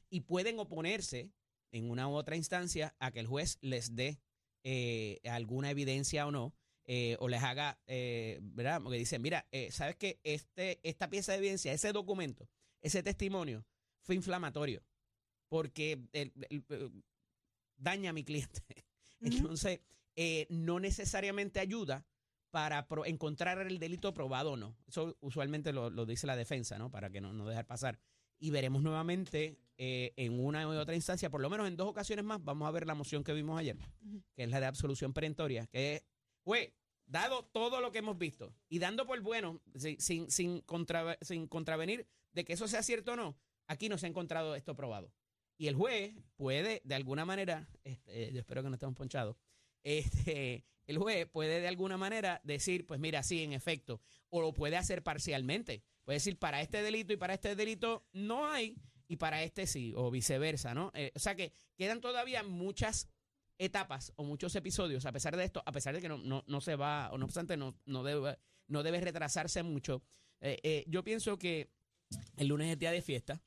y 0.10 0.20
pueden 0.22 0.60
oponerse 0.60 1.32
en 1.72 1.90
una 1.90 2.10
u 2.10 2.12
otra 2.12 2.36
instancia 2.36 2.94
a 3.00 3.12
que 3.12 3.22
el 3.22 3.28
juez 3.28 3.58
les 3.62 3.96
dé 3.96 4.20
eh, 4.66 5.22
alguna 5.30 5.72
evidencia 5.72 6.28
o 6.28 6.32
no, 6.32 6.54
eh, 6.88 7.18
o 7.20 7.28
les 7.28 7.44
haga, 7.44 7.78
eh, 7.86 8.40
¿verdad? 8.42 8.82
Porque 8.82 8.98
dicen, 8.98 9.22
mira, 9.22 9.46
eh, 9.52 9.72
¿sabes 9.72 9.96
qué? 9.98 10.20
Este, 10.24 10.80
esta 10.88 11.10
pieza 11.10 11.34
de 11.34 11.40
evidencia, 11.40 11.74
ese 11.74 11.92
documento, 11.92 12.50
ese 12.82 13.04
testimonio 13.04 13.66
fue 14.02 14.16
inflamatorio 14.16 14.82
porque 15.50 16.00
el- 16.14 16.32
el- 16.50 17.04
daña 17.78 18.10
a 18.10 18.14
mi 18.14 18.24
cliente. 18.24 18.62
Entonces, 19.56 19.82
no 20.50 20.80
necesariamente 20.80 21.60
ayuda 21.60 22.06
para 22.50 22.88
pro- 22.88 23.06
encontrar 23.06 23.60
el 23.60 23.78
delito 23.80 24.14
probado 24.14 24.54
o 24.54 24.58
no. 24.58 24.76
Eso 24.88 25.16
usualmente 25.20 25.74
lo, 25.74 25.90
lo 25.90 26.06
dice 26.06 26.26
la 26.26 26.36
defensa, 26.36 26.78
¿no? 26.78 26.90
Para 26.90 27.10
que 27.10 27.22
no, 27.22 27.34
no 27.34 27.46
dejar 27.46 27.66
pasar. 27.68 28.00
Y 28.40 28.50
veremos 28.52 28.82
nuevamente 28.82 29.58
eh, 29.78 30.14
en 30.16 30.40
una 30.40 30.68
u 30.68 30.72
otra 30.72 30.96
instancia, 30.96 31.30
por 31.30 31.42
lo 31.42 31.50
menos 31.50 31.68
en 31.68 31.76
dos 31.76 31.88
ocasiones 31.88 32.24
más, 32.26 32.44
vamos 32.44 32.68
a 32.68 32.72
ver 32.72 32.88
la 32.88 32.96
moción 32.96 33.24
que 33.24 33.34
vimos 33.34 33.60
ayer, 33.60 33.78
que 34.36 34.44
es 34.44 34.50
la 34.50 34.60
de 34.60 34.66
absolución 34.66 35.14
perentoria, 35.14 35.68
que 35.68 36.04
es, 36.48 36.60
güey, 36.60 36.74
dado 37.06 37.46
todo 37.46 37.82
lo 37.82 37.92
que 37.92 38.00
hemos 38.00 38.18
visto 38.18 38.56
y 38.70 38.80
dando 38.80 39.06
por 39.06 39.20
bueno, 39.22 39.62
sin, 40.00 40.32
sin 40.32 40.62
contravenir 40.62 42.08
de 42.32 42.46
que 42.46 42.54
eso 42.54 42.68
sea 42.68 42.84
cierto 42.84 43.14
o 43.14 43.16
no, 43.16 43.38
aquí 43.68 43.90
no 43.90 43.98
se 43.98 44.06
ha 44.06 44.10
encontrado 44.10 44.56
esto 44.56 44.76
probado. 44.76 45.12
Y 45.58 45.68
el 45.68 45.76
juez 45.76 46.16
puede, 46.36 46.82
de 46.84 46.96
alguna 46.96 47.26
manera, 47.26 47.68
este, 47.84 48.32
yo 48.32 48.40
espero 48.40 48.62
que 48.62 48.70
no 48.70 48.76
estemos 48.76 48.96
ponchados, 48.96 49.36
este, 49.84 50.66
el 50.86 50.98
juez 50.98 51.28
puede 51.28 51.62
de 51.62 51.68
alguna 51.68 51.98
manera 51.98 52.42
decir, 52.44 52.86
pues 52.86 53.00
mira, 53.00 53.24
sí, 53.24 53.44
en 53.44 53.54
efecto, 53.54 54.00
o 54.30 54.42
lo 54.42 54.54
puede 54.54 54.78
hacer 54.78 55.04
parcialmente. 55.04 55.84
Puede 56.04 56.18
decir, 56.18 56.38
para 56.38 56.62
este 56.62 56.82
delito 56.82 57.12
y 57.12 57.18
para 57.18 57.34
este 57.34 57.56
delito 57.56 58.06
no 58.14 58.48
hay, 58.48 58.78
y 59.08 59.18
para 59.18 59.44
este 59.44 59.68
sí, 59.68 59.94
o 59.96 60.12
viceversa, 60.12 60.74
¿no? 60.74 60.92
Eh, 60.94 61.12
o 61.16 61.20
sea 61.20 61.36
que 61.36 61.52
quedan 61.76 62.02
todavía 62.02 62.44
muchas 62.44 63.10
etapas 63.58 64.14
o 64.16 64.24
muchos 64.24 64.56
episodios, 64.56 65.06
a 65.06 65.12
pesar 65.12 65.36
de 65.36 65.44
esto, 65.44 65.64
a 65.66 65.72
pesar 65.72 65.96
de 65.96 66.02
que 66.02 66.10
no, 66.10 66.18
no, 66.18 66.44
no 66.48 66.62
se 66.62 66.76
va, 66.76 67.10
o 67.12 67.18
no 67.18 67.26
obstante, 67.26 67.58
no, 67.58 67.76
no, 67.86 68.04
debe, 68.04 68.38
no 68.68 68.84
debe 68.84 69.02
retrasarse 69.02 69.64
mucho. 69.64 70.04
Eh, 70.42 70.60
eh, 70.64 70.86
yo 70.88 71.04
pienso 71.04 71.38
que 71.38 71.72
el 72.38 72.48
lunes 72.48 72.72
es 72.72 72.80
día 72.80 72.92
de 72.92 73.02
fiesta, 73.02 73.42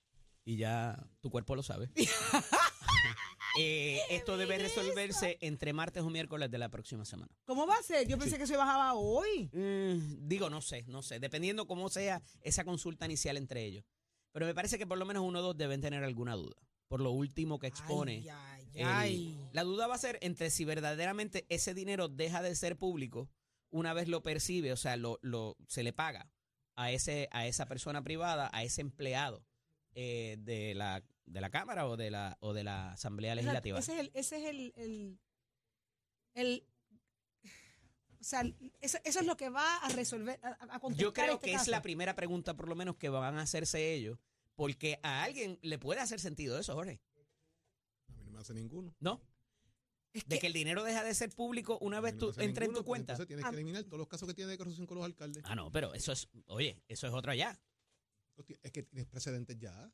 y 0.45 0.57
ya 0.57 0.99
tu 1.21 1.31
cuerpo 1.31 1.55
lo 1.55 1.62
sabe. 1.62 1.90
Eh, 3.59 4.00
esto 4.11 4.37
debe 4.37 4.59
resolverse 4.59 5.37
entre 5.40 5.73
martes 5.73 6.02
o 6.02 6.09
miércoles 6.11 6.50
de 6.50 6.59
la 6.59 6.69
próxima 6.69 7.05
semana. 7.05 7.33
¿Cómo 7.45 7.67
va 7.67 7.75
a 7.75 7.83
ser? 7.83 8.07
Yo 8.07 8.17
pensé 8.17 8.38
que 8.38 8.47
se 8.47 8.57
bajaba 8.57 8.95
hoy. 8.95 9.50
Mm, 9.52 10.29
digo, 10.29 10.49
no 10.49 10.61
sé, 10.61 10.85
no 10.87 11.02
sé, 11.02 11.19
dependiendo 11.19 11.67
cómo 11.67 11.88
sea 11.88 12.23
esa 12.43 12.64
consulta 12.64 13.07
inicial 13.07 13.37
entre 13.37 13.64
ellos. 13.64 13.85
Pero 14.33 14.47
me 14.47 14.55
parece 14.55 14.79
que 14.79 14.87
por 14.87 14.99
lo 14.99 15.05
menos 15.05 15.25
uno 15.25 15.40
o 15.40 15.43
dos 15.43 15.57
deben 15.57 15.81
tener 15.81 16.05
alguna 16.05 16.37
duda, 16.37 16.57
por 16.87 17.00
lo 17.00 17.11
último 17.11 17.59
que 17.59 17.67
expone. 17.67 18.23
Ay, 18.23 18.29
ay, 18.29 18.60
ay. 18.85 19.37
la 19.53 19.62
duda 19.65 19.87
va 19.87 19.95
a 19.95 19.99
ser 19.99 20.19
entre 20.23 20.50
si 20.50 20.65
verdaderamente 20.65 21.47
ese 21.49 21.75
dinero 21.75 22.09
deja 22.09 22.43
de 22.43 22.55
ser 22.55 22.77
público 22.77 23.29
una 23.71 23.93
vez 23.95 24.09
lo 24.09 24.23
percibe, 24.23 24.73
o 24.73 24.77
sea, 24.77 24.97
lo, 24.97 25.19
lo, 25.23 25.57
se 25.69 25.83
le 25.83 25.93
paga 25.93 26.29
a, 26.75 26.91
ese, 26.91 27.29
a 27.31 27.47
esa 27.47 27.67
persona 27.67 28.03
privada, 28.03 28.50
a 28.53 28.65
ese 28.65 28.81
empleado 28.81 29.45
eh, 29.95 30.37
de, 30.41 30.75
la, 30.75 31.05
de 31.27 31.41
la 31.41 31.50
Cámara 31.50 31.87
o 31.87 31.97
de 31.97 32.11
la, 32.11 32.37
o 32.41 32.53
de 32.53 32.65
la 32.65 32.93
Asamblea 32.93 33.35
Legislativa. 33.35 33.79
Ese 33.79 33.93
es 33.95 34.00
el, 34.00 34.11
ese 34.15 34.37
es 34.39 34.45
el, 34.49 34.73
el, 34.77 35.19
el- 36.35 36.67
o 38.21 38.25
sea, 38.25 38.43
eso, 38.81 38.99
eso 39.05 39.21
es 39.21 39.27
lo 39.27 39.37
que 39.37 39.49
va 39.49 39.77
a 39.79 39.89
resolver, 39.91 40.39
a, 40.43 40.81
Yo 40.97 41.12
creo 41.15 41.35
este 41.35 41.47
que 41.50 41.55
es 41.55 41.69
la 41.69 41.81
primera 41.81 42.15
pregunta, 42.15 42.55
por 42.55 42.69
lo 42.69 42.75
menos, 42.75 42.97
que 42.97 43.09
van 43.09 43.39
a 43.39 43.43
hacerse 43.43 43.95
ellos, 43.95 44.19
porque 44.57 44.99
a 45.03 45.23
alguien 45.23 45.59
le 45.62 45.79
puede 45.79 46.00
hacer 46.00 46.21
sentido 46.21 46.59
eso, 46.59 46.75
Jorge, 46.75 47.00
no 48.41 48.43
hace 48.43 48.55
ninguno. 48.55 48.95
¿no? 49.01 49.21
Es 50.13 50.25
De 50.27 50.37
que- 50.37 50.41
que 50.41 50.47
el 50.49 50.53
dinero 50.53 50.83
deja 50.83 51.05
de 51.05 51.15
ser 51.15 51.31
público 51.31 51.79
una 51.83 52.01
vez 52.01 52.15
no 52.15 52.19
tú 52.33 52.41
entra 52.41 52.65
en 52.65 52.71
tu 52.73 52.79
porque 52.79 52.87
cuenta. 52.89 53.13
Entonces 53.13 53.29
tienes 53.29 53.45
Ah. 53.45 53.51
que 53.51 53.57
eliminar 53.57 53.85
todos 53.85 53.99
los 53.99 54.09
casos 54.09 54.27
que 54.27 54.35
tiene 54.35 54.51
de 54.51 54.59
corrupción 54.59 54.87
con 54.87 54.97
los 54.99 55.05
alcaldes. 55.05 55.43
Ah, 55.47 55.55
no, 55.55 55.71
pero 55.71 55.95
eso 55.95 56.11
es, 56.13 56.29
oye, 56.47 56.83
eso 56.89 57.07
es 57.07 57.13
otro 57.13 57.31
allá. 57.33 57.61
Es 58.63 58.73
que 58.73 58.83
tienes 58.83 59.07
precedentes 59.07 59.57
ya. 59.59 59.93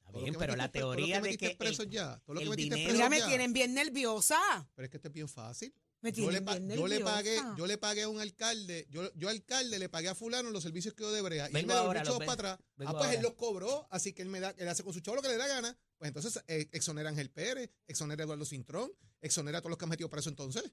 Está 0.00 0.18
bien, 0.18 0.32
que 0.32 0.38
pero 0.38 0.56
la 0.56 0.64
metiste- 0.64 0.80
todo 0.80 0.90
lo 0.92 0.96
teoría 0.96 1.16
de 1.16 1.22
metiste 1.22 1.56
que 1.58 1.66
el- 1.68 1.90
ya. 1.90 2.18
Todo 2.24 2.34
lo 2.34 2.40
que 2.40 2.46
el 2.46 2.56
dinero- 2.56 2.92
Mira, 2.94 3.08
me 3.10 3.18
ya. 3.18 3.26
tienen 3.28 3.52
bien 3.52 3.74
nerviosa. 3.74 4.38
Pero 4.74 4.84
es 4.86 4.90
que 4.90 4.96
esto 4.96 5.08
es 5.08 5.14
bien 5.14 5.28
fácil. 5.28 5.72
Me 6.00 6.12
Yo 6.12 6.30
le, 6.30 6.40
yo 6.76 6.86
le 6.86 7.00
pagué, 7.00 7.40
yo 7.56 7.66
le 7.66 7.76
pagué 7.76 8.04
a 8.04 8.08
un 8.08 8.20
alcalde, 8.20 8.86
yo, 8.88 9.12
yo 9.16 9.28
alcalde 9.28 9.80
le 9.80 9.88
pagué 9.88 10.08
a 10.08 10.14
fulano 10.14 10.50
los 10.50 10.62
servicios 10.62 10.94
que 10.94 11.02
yo 11.02 11.10
de 11.10 11.20
brea 11.20 11.50
y 11.50 11.56
él 11.56 11.66
me 11.66 11.72
chavos 11.72 11.94
los 12.06 12.18
para 12.18 12.32
atrás. 12.32 12.58
vengo 12.76 12.92
Ah, 12.92 12.98
pues 12.98 13.10
él 13.10 13.16
ahora. 13.16 13.22
los 13.22 13.34
cobró, 13.34 13.88
así 13.90 14.12
que 14.12 14.22
él 14.22 14.28
me 14.28 14.38
da, 14.38 14.54
él 14.58 14.68
hace 14.68 14.84
con 14.84 14.92
su 14.92 15.00
chavo 15.00 15.16
lo 15.16 15.22
que 15.22 15.28
le 15.28 15.36
da 15.36 15.48
gana. 15.48 15.76
Pues 15.96 16.08
entonces 16.08 16.40
eh, 16.46 16.68
exonera 16.70 17.08
a 17.08 17.10
Ángel 17.10 17.30
Pérez, 17.30 17.70
exonera 17.88 18.22
a 18.22 18.24
Eduardo 18.26 18.44
Cintrón, 18.44 18.92
exonera 19.20 19.58
a 19.58 19.60
todos 19.60 19.70
los 19.70 19.78
que 19.78 19.84
han 19.86 19.88
metido 19.88 20.08
preso 20.08 20.28
entonces. 20.28 20.72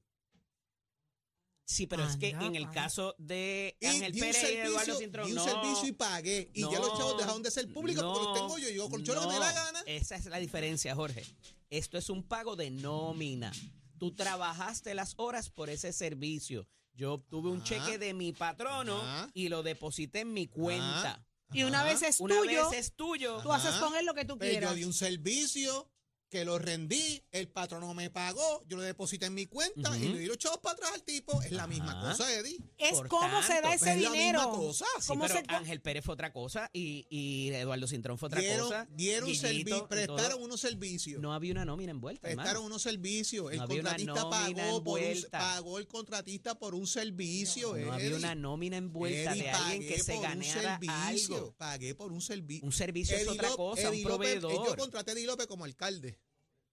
Sí, 1.66 1.88
pero 1.88 2.08
es 2.08 2.18
que 2.18 2.32
Anda, 2.32 2.46
en 2.46 2.56
el 2.56 2.70
caso 2.70 3.16
de 3.18 3.76
Ángel 3.82 4.14
Pérez 4.14 4.44
y 4.44 4.58
Eduardo 4.58 4.80
servicio, 4.80 5.00
Cintrón, 5.00 5.26
di 5.26 5.32
un 5.32 5.38
no, 5.38 5.44
servicio 5.44 5.88
y 5.88 5.92
pagué. 5.94 6.52
Y 6.54 6.62
ya 6.62 6.78
los 6.78 6.90
no, 6.90 6.98
chavos 7.00 7.18
dejaron 7.18 7.42
de 7.42 7.50
ser 7.50 7.74
públicos 7.74 8.04
porque 8.04 8.20
los 8.20 8.28
no, 8.28 8.34
tengo 8.34 8.58
yo. 8.60 8.70
Y 8.70 8.76
yo 8.76 8.88
colchón 8.88 9.16
lo 9.16 9.22
que 9.22 9.28
me 9.28 9.34
dé 9.34 9.40
la 9.40 9.50
no. 9.50 9.56
gana. 9.56 9.84
Esa 9.88 10.16
es 10.16 10.26
la 10.26 10.38
diferencia, 10.38 10.94
Jorge. 10.94 11.26
Esto 11.72 11.98
es 11.98 12.12
un 12.12 12.22
pago 12.22 12.56
de 12.56 12.70
nómina. 12.70 13.52
Tú 13.98 14.14
trabajaste 14.14 14.94
las 14.94 15.14
horas 15.18 15.50
por 15.50 15.70
ese 15.70 15.94
servicio. 15.94 16.68
Yo 16.94 17.14
obtuve 17.14 17.50
un 17.50 17.58
Ajá. 17.58 17.66
cheque 17.66 17.98
de 17.98 18.14
mi 18.14 18.32
patrono 18.34 19.02
Ajá. 19.02 19.30
y 19.34 19.50
lo 19.50 19.64
deposité 19.64 20.22
en 20.22 20.34
mi 20.34 20.48
cuenta. 20.48 21.26
Y 21.54 21.64
una 21.64 21.84
vez 21.84 22.02
es 22.02 22.20
Una 22.20 22.36
tuyo, 22.38 22.70
vez 22.70 22.80
es 22.80 22.94
tuyo. 22.96 23.40
tú 23.42 23.52
haces 23.54 23.76
con 23.76 23.96
él 23.96 24.06
lo 24.06 24.14
que 24.14 24.26
tú 24.26 24.38
Pues 24.38 24.50
yo 24.50 24.60
quieras. 24.60 24.76
di 24.76 24.84
un 24.84 24.94
servicio 24.94 25.90
que 26.30 26.44
lo 26.44 26.60
rendí, 26.60 27.24
el 27.32 27.48
patrono 27.48 27.94
me 27.94 28.10
pagó, 28.10 28.64
yo 28.68 28.78
lo 28.78 28.84
deposité 28.84 29.28
en 29.28 29.34
mi 29.36 29.46
cuenta 29.46 29.98
y 29.98 30.08
le 30.10 30.20
di 30.20 30.26
los 30.26 30.38
chavos 30.38 30.60
para 30.60 30.74
atrás 30.74 30.92
al 30.96 31.04
tipo. 31.04 31.42
Es 31.42 31.52
la 31.52 31.66
misma 31.68 31.92
Ajá. 31.92 32.10
cosa, 32.12 32.34
Eddie. 32.34 32.58
Es 32.78 32.92
Por 32.94 33.08
cómo 33.08 33.42
se 33.44 33.62
da 33.62 33.74
ese 33.74 33.94
es 33.94 34.02
la 34.02 34.10
dinero. 34.12 34.40
misma 34.40 34.52
cosa. 34.56 34.86
Sí, 35.00 35.08
¿Cómo 35.08 35.28
pero 35.28 35.34
se 35.40 35.44
Ángel 35.48 35.82
Pérez 35.82 36.04
fue 36.04 36.14
otra 36.14 36.34
cosa 36.34 36.70
y, 36.74 37.06
y 37.10 37.50
Eduardo 37.54 37.88
Cintrón 37.88 38.18
fue 38.18 38.28
otra 38.28 38.42
Dieron, 38.42 38.68
cosa. 38.68 38.88
dieron 38.92 39.30
Guillito 39.30 39.88
prestaron 39.88 40.42
unos 40.42 40.60
servicios. 40.60 41.22
No 41.22 41.34
había 41.34 41.52
una 41.54 41.64
nómina 41.64 41.92
envuelta, 41.92 42.28
hermano. 42.28 42.44
prestaron 42.46 42.66
unos 42.66 42.82
servicios. 42.82 43.52
El 43.52 43.60
No 43.60 43.68
contratista 43.68 44.30
pagó, 44.30 44.84
por 44.84 45.00
un, 45.00 45.26
pagó 45.32 45.80
el 45.80 45.88
contratista 45.88 46.56
por 46.60 46.76
un 46.76 46.88
servicio. 46.88 47.76
No 47.78 47.94
había 47.94 48.16
una 48.16 48.36
nómina 48.36 48.78
envuelta 48.78 49.32
Eddie, 49.34 49.44
de 49.44 49.50
alguien 49.52 49.82
que 49.84 49.90
pagué 49.90 50.04
se 50.04 50.12
por 50.14 50.16
un 50.18 50.24
ganara 50.42 50.80
servicio, 50.80 51.36
algo. 51.36 51.54
Pagué 51.58 51.96
por 51.96 52.12
un 52.12 52.22
servicio. 52.22 52.66
Un 52.66 52.72
servicio 52.72 53.16
es 53.16 53.28
otra 53.28 53.50
cosa, 53.52 53.90
un 53.90 53.96
López- 53.96 54.00
eh, 54.00 54.04
proveedor. 54.04 54.68
yo 54.68 54.76
contraté 54.76 55.12
a 55.12 55.14
Eddie 55.14 55.26
López 55.28 55.48
como 55.48 55.64
alcalde 55.66 56.18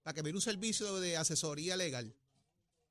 para 0.02 0.14
que 0.14 0.22
me 0.22 0.28
diera 0.28 0.36
un 0.38 0.42
servicio 0.42 1.00
de 1.00 1.16
asesoría 1.16 1.76
legal. 1.76 2.14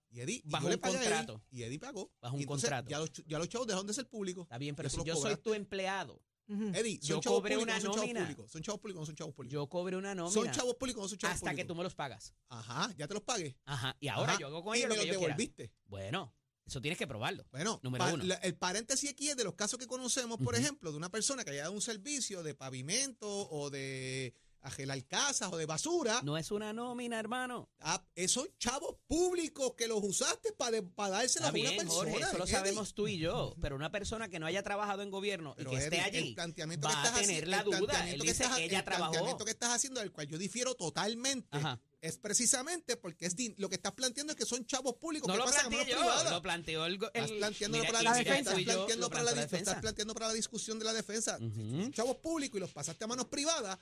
Y 0.09 0.19
Eddie, 0.19 0.41
y 0.43 0.49
Bajo 0.49 0.65
yo 0.65 0.69
le 0.71 0.75
un 0.75 0.81
Eddie, 0.83 0.99
contrato. 0.99 1.43
y 1.51 1.63
Eddie 1.63 1.79
pagó. 1.79 2.11
Bajo 2.21 2.35
un 2.35 2.41
Y 2.41 2.43
entonces 2.43 2.69
contrato. 2.69 2.89
Ya 2.89 2.99
los, 2.99 3.11
ya 3.25 3.37
los 3.39 3.47
chavos 3.49 3.67
dejaron 3.67 3.87
de 3.87 3.93
ser 3.93 4.07
públicos. 4.09 4.43
Está 4.43 4.57
bien, 4.57 4.75
pero 4.75 4.89
si 4.89 5.01
yo 5.03 5.15
soy 5.15 5.35
tu 5.37 5.53
empleado. 5.53 6.21
Eddie, 6.47 6.99
son 7.01 7.07
Yo 7.15 7.19
chavos 7.21 7.39
cobré 7.39 7.55
públicos, 7.55 7.63
una 7.63 7.73
no 7.75 7.79
son 7.81 7.91
chavos 7.93 8.01
nómina. 8.01 8.19
públicos. 8.21 8.51
Son 8.51 8.61
chavos 8.61 8.81
públicos, 8.81 8.99
no 9.01 9.05
son 9.05 9.15
chavos 9.15 9.33
públicos. 9.33 9.53
yo 9.53 9.67
cobré 9.69 9.95
una 9.95 10.13
nómina 10.13 10.33
son 10.33 10.51
chavos 10.51 10.75
públicos, 10.75 11.01
no 11.01 11.07
son 11.07 11.17
chavos 11.17 11.35
hasta 11.35 11.45
que 11.51 11.51
públicos. 11.63 11.67
tú 11.69 11.75
me 11.75 11.83
los 11.83 11.95
pagas. 11.95 12.33
Ajá, 12.49 12.93
ya 12.97 13.07
te 13.07 13.13
los 13.13 13.23
pagué. 13.23 13.55
Ajá. 13.63 13.95
Y 14.01 14.09
ahora 14.09 14.33
Ajá, 14.33 14.41
yo 14.41 14.47
hago 14.47 14.61
con 14.61 14.75
y 14.75 14.79
ellos 14.79 14.89
me 14.89 14.95
lo 14.97 15.01
que 15.01 15.07
los 15.07 15.13
yo 15.15 15.19
quiera. 15.19 15.35
devolviste. 15.37 15.71
Bueno, 15.85 16.35
eso 16.65 16.81
tienes 16.81 16.97
que 16.97 17.07
probarlo. 17.07 17.47
Bueno, 17.51 17.79
Número 17.81 18.03
pa- 18.03 18.13
uno. 18.13 18.25
la- 18.25 18.35
el 18.35 18.55
paréntesis 18.57 19.11
aquí 19.11 19.29
es 19.29 19.37
de 19.37 19.45
los 19.45 19.53
casos 19.55 19.79
que 19.79 19.87
conocemos, 19.87 20.39
por 20.39 20.55
ejemplo, 20.55 20.91
de 20.91 20.97
una 20.97 21.09
persona 21.09 21.45
que 21.45 21.51
haya 21.51 21.61
dado 21.61 21.73
un 21.73 21.81
servicio 21.81 22.43
de 22.43 22.53
pavimento 22.53 23.29
o 23.49 23.69
de 23.69 24.33
gelar 24.69 25.03
casas 25.05 25.51
o 25.51 25.57
de 25.57 25.65
basura. 25.65 26.21
No 26.23 26.37
es 26.37 26.51
una 26.51 26.71
nómina, 26.73 27.19
hermano. 27.19 27.69
Ah, 27.79 28.03
esos 28.13 28.49
chavos 28.59 28.97
públicos 29.07 29.73
que 29.75 29.87
los 29.87 30.03
usaste 30.03 30.51
para 30.53 30.81
dárselos 30.81 31.47
Está 31.47 31.47
a 31.47 31.51
una 31.51 31.69
persona. 31.71 32.11
Jorge, 32.11 32.17
eso 32.29 32.37
lo 32.37 32.45
sabemos 32.47 32.93
tú 32.93 33.07
y 33.07 33.17
yo. 33.17 33.55
Pero 33.61 33.75
una 33.75 33.91
persona 33.91 34.29
que 34.29 34.37
no 34.39 34.45
haya 34.45 34.61
trabajado 34.61 35.01
en 35.01 35.09
gobierno 35.09 35.55
Pero, 35.57 35.71
y 35.71 35.75
que 35.77 35.83
esté 35.85 35.99
allí 36.01 36.17
el 36.29 36.35
planteamiento 36.35 36.87
va 36.87 36.93
que 36.93 36.99
a 36.99 37.03
estás 37.05 37.21
tener 37.21 37.45
haci- 37.45 37.47
la 37.47 37.57
el 37.61 37.65
duda. 37.65 38.09
Él 38.09 38.21
que 38.21 38.29
ella 38.29 38.79
el 38.79 38.85
trabajó. 38.85 39.11
planteamiento 39.11 39.45
que 39.45 39.51
estás 39.51 39.73
haciendo, 39.73 39.99
del 39.99 40.11
cual 40.11 40.27
yo 40.27 40.37
difiero 40.37 40.75
totalmente, 40.75 41.47
Ajá. 41.57 41.79
es 42.01 42.17
precisamente 42.17 42.97
porque 42.97 43.25
es 43.25 43.35
lo 43.57 43.69
que 43.69 43.75
estás 43.75 43.93
planteando 43.93 44.33
es 44.33 44.37
que 44.37 44.45
son 44.45 44.65
chavos 44.65 44.95
públicos 44.95 45.27
No 45.27 45.33
que 45.33 45.39
lo 45.39 45.45
pasan 45.45 45.65
a 45.65 45.69
manos 45.69 45.87
yo, 45.87 45.97
privadas. 45.97 46.31
lo 46.31 46.41
planteó 46.41 46.85
el... 46.85 46.95
Estás 46.95 47.31
el- 47.31 47.37
planteando 47.39 47.77
mira, 47.79 47.91
para 47.91 48.03
la, 48.03 48.13
defensa. 48.15 48.51
estás 48.51 48.63
planteando 48.75 49.09
para 49.09 49.23
la, 49.23 49.31
lo 49.31 49.35
estás 49.37 49.51
defensa. 49.51 49.81
planteando 49.81 50.13
para 50.13 50.27
la 50.27 50.33
discusión 50.33 50.77
de 50.79 50.85
la 50.85 50.93
defensa. 50.93 51.37
Ujú. 51.41 51.81
Son 51.81 51.91
Chavos 51.93 52.17
públicos 52.17 52.57
y 52.57 52.59
los 52.59 52.71
pasaste 52.71 53.03
a 53.03 53.07
manos 53.07 53.25
privadas, 53.25 53.77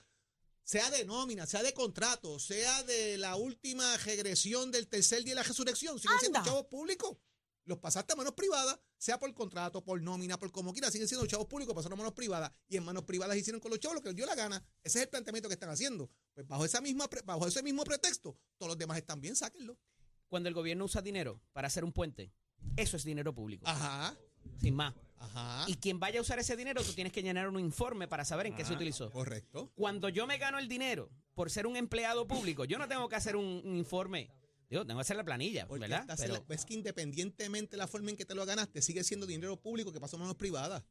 sea 0.69 0.91
de 0.91 1.03
nómina, 1.03 1.47
sea 1.47 1.63
de 1.63 1.73
contrato, 1.73 2.37
sea 2.37 2.83
de 2.83 3.17
la 3.17 3.35
última 3.37 3.97
regresión 3.97 4.69
del 4.69 4.87
tercer 4.87 5.23
día 5.23 5.31
de 5.31 5.41
la 5.41 5.43
resurrección, 5.43 5.97
siguen 5.97 6.19
siendo 6.19 6.43
chavos 6.43 6.67
públicos. 6.67 7.17
Los 7.65 7.79
pasaste 7.79 8.13
a 8.13 8.15
manos 8.15 8.33
privadas, 8.33 8.79
sea 8.95 9.17
por 9.17 9.33
contrato, 9.33 9.83
por 9.83 9.99
nómina, 9.99 10.37
por 10.37 10.51
como 10.51 10.71
quiera, 10.71 10.91
siguen 10.91 11.07
siendo 11.07 11.25
chavos 11.25 11.47
públicos, 11.47 11.73
pasaron 11.73 11.97
a 11.97 12.03
manos 12.03 12.13
privadas 12.13 12.51
y 12.67 12.77
en 12.77 12.83
manos 12.83 13.03
privadas 13.05 13.35
hicieron 13.35 13.59
con 13.59 13.71
los 13.71 13.79
chavos 13.79 13.95
lo 13.95 14.03
que 14.03 14.09
les 14.09 14.15
dio 14.15 14.27
la 14.27 14.35
gana. 14.35 14.63
Ese 14.83 14.99
es 14.99 15.05
el 15.05 15.09
planteamiento 15.09 15.49
que 15.49 15.55
están 15.55 15.71
haciendo. 15.71 16.11
Pues 16.35 16.47
bajo 16.47 16.63
esa 16.63 16.81
misma 16.81 17.09
bajo 17.25 17.47
ese 17.47 17.63
mismo 17.63 17.83
pretexto, 17.83 18.37
todos 18.59 18.69
los 18.69 18.77
demás 18.77 18.99
están 18.99 19.19
bien, 19.19 19.35
sáquenlo. 19.35 19.75
Cuando 20.27 20.49
el 20.49 20.53
gobierno 20.53 20.85
usa 20.85 21.01
dinero 21.01 21.41
para 21.51 21.65
hacer 21.65 21.83
un 21.83 21.93
puente, 21.93 22.31
eso 22.75 22.95
es 22.95 23.03
dinero 23.03 23.33
público, 23.33 23.65
Ajá, 23.67 24.15
sin 24.61 24.75
más. 24.75 24.93
Ajá. 25.19 25.65
Y 25.67 25.75
quien 25.75 25.99
vaya 25.99 26.19
a 26.19 26.21
usar 26.21 26.39
ese 26.39 26.55
dinero, 26.55 26.83
tú 26.83 26.93
tienes 26.93 27.13
que 27.13 27.21
llenar 27.21 27.47
un 27.47 27.59
informe 27.59 28.07
para 28.07 28.25
saber 28.25 28.47
en 28.47 28.55
qué 28.55 28.63
se 28.63 28.69
Ajá, 28.69 28.75
utilizó. 28.75 29.11
Correcto. 29.11 29.71
Cuando 29.75 30.09
yo 30.09 30.25
me 30.27 30.37
gano 30.37 30.57
el 30.59 30.67
dinero 30.67 31.09
por 31.35 31.49
ser 31.51 31.67
un 31.67 31.75
empleado 31.75 32.27
público, 32.27 32.65
yo 32.65 32.77
no 32.77 32.87
tengo 32.87 33.07
que 33.09 33.15
hacer 33.15 33.35
un, 33.35 33.61
un 33.63 33.75
informe. 33.75 34.29
Digo, 34.69 34.85
tengo 34.85 34.99
que 34.99 35.01
hacer 35.01 35.17
la 35.17 35.23
planilla, 35.23 35.67
Porque 35.67 35.87
¿verdad? 35.87 36.05
Pero- 36.17 36.45
la- 36.47 36.55
es 36.55 36.63
que 36.65 36.75
independientemente 36.75 37.71
de 37.71 37.77
la 37.77 37.87
forma 37.87 38.11
en 38.11 38.17
que 38.17 38.25
te 38.25 38.35
lo 38.35 38.45
ganaste, 38.45 38.81
sigue 38.81 39.03
siendo 39.03 39.25
dinero 39.25 39.59
público 39.59 39.91
que 39.91 39.99
pasó 39.99 40.15
a 40.17 40.19
manos 40.19 40.35
privadas. 40.35 40.83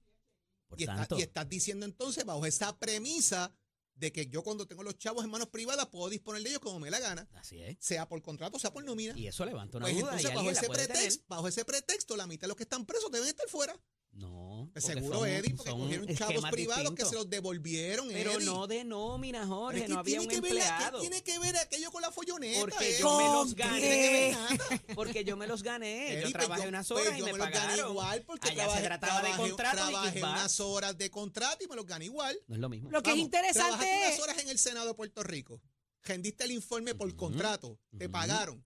por 0.66 0.78
Y, 0.80 0.82
está- 0.82 0.96
tanto, 0.96 1.18
y 1.18 1.22
estás 1.22 1.48
diciendo 1.48 1.86
entonces, 1.86 2.24
bajo 2.26 2.44
esa 2.44 2.76
premisa 2.78 3.54
de 3.94 4.12
que 4.12 4.26
yo 4.26 4.42
cuando 4.42 4.66
tengo 4.66 4.82
los 4.82 4.96
chavos 4.98 5.24
en 5.24 5.30
manos 5.30 5.48
privadas 5.48 5.86
puedo 5.86 6.08
disponer 6.10 6.42
de 6.42 6.50
ellos 6.50 6.60
como 6.60 6.78
me 6.78 6.90
la 6.90 7.00
gana, 7.00 7.26
así 7.34 7.60
es. 7.62 7.76
sea 7.80 8.06
por 8.08 8.20
contrato, 8.22 8.58
sea 8.58 8.72
por 8.72 8.84
nómina. 8.84 9.16
Y 9.16 9.26
eso 9.28 9.44
levanta 9.46 9.78
una 9.78 9.86
Pues 9.86 9.94
duda 9.98 10.10
entonces, 10.10 10.30
y 10.30 10.34
bajo 10.34 10.50
ese, 10.50 10.68
pretexto, 10.68 11.24
bajo 11.28 11.48
ese 11.48 11.64
pretexto, 11.64 12.16
la 12.16 12.26
mitad 12.26 12.42
de 12.42 12.48
los 12.48 12.56
que 12.56 12.62
están 12.64 12.84
presos 12.84 13.10
deben 13.10 13.28
estar 13.28 13.48
fuera. 13.48 13.74
No. 14.18 14.68
Pues 14.72 14.84
seguro, 14.84 15.18
son- 15.20 15.28
Eddie, 15.28 15.54
porque 15.54 15.70
son 15.70 15.80
cogieron 15.80 16.06
chavos 16.16 16.50
privados 16.50 16.92
que 16.94 17.04
se 17.04 17.14
los 17.14 17.30
devolvieron, 17.30 18.08
Pero 18.08 18.32
Eddie. 18.32 18.44
no 18.46 18.66
de 18.66 18.84
nómina, 18.84 19.46
Jorge, 19.46 19.88
no 19.88 20.00
había 20.00 20.18
tiene 20.18 20.24
un 20.24 20.28
que 20.28 20.40
ver 20.40 20.54
la- 20.54 20.60
¿qué 20.64 20.68
empleado. 20.72 21.00
tiene 21.00 21.22
que 21.22 21.38
ver 21.38 21.56
aquello 21.56 21.90
con 21.92 22.02
la 22.02 22.10
folloneta? 22.10 22.60
Porque 22.60 22.88
Eddie? 22.90 22.98
yo 22.98 23.16
me 23.18 23.24
los 23.24 23.46
¿Con 23.46 23.54
gané. 23.54 24.36
Porque 24.96 25.24
yo 25.24 25.36
me 25.36 25.46
los 25.46 25.62
gané. 25.62 26.08
Eddie, 26.12 26.16
yo 26.16 26.22
pues 26.22 26.32
trabajé 26.32 26.68
unas 26.68 26.90
horas 26.90 27.04
pues 27.06 27.16
y 27.16 27.20
yo 27.20 27.24
me, 27.26 27.30
los 27.32 27.38
gané 27.38 27.54
pagaron. 27.56 27.90
igual 27.92 28.22
porque 28.22 28.48
Allá 28.50 28.56
trabajé, 28.64 28.80
se 28.82 28.86
trataba 28.86 29.22
de 29.22 29.36
contrato 29.36 29.76
y 29.76 29.78
trabajé 29.90 30.12
kickback. 30.14 30.32
unas 30.32 30.60
horas 30.60 30.98
de 30.98 31.10
contrato 31.10 31.64
y 31.64 31.68
me 31.68 31.76
los 31.76 31.86
gané 31.86 32.04
igual. 32.06 32.38
No 32.48 32.54
es 32.56 32.60
lo 32.60 32.68
mismo. 32.68 32.90
Lo 32.90 33.02
que 33.02 33.12
es 33.12 33.16
interesante 33.16 33.62
trabajaste 33.62 34.00
es. 34.02 34.06
unas 34.08 34.20
horas 34.20 34.38
en 34.42 34.48
el 34.50 34.58
Senado 34.58 34.86
de 34.88 34.94
Puerto 34.94 35.22
Rico. 35.22 35.62
Rendiste 36.02 36.44
el 36.44 36.50
informe 36.52 36.94
por 36.94 37.14
contrato. 37.16 37.78
Te 37.96 38.08
pagaron. 38.08 38.64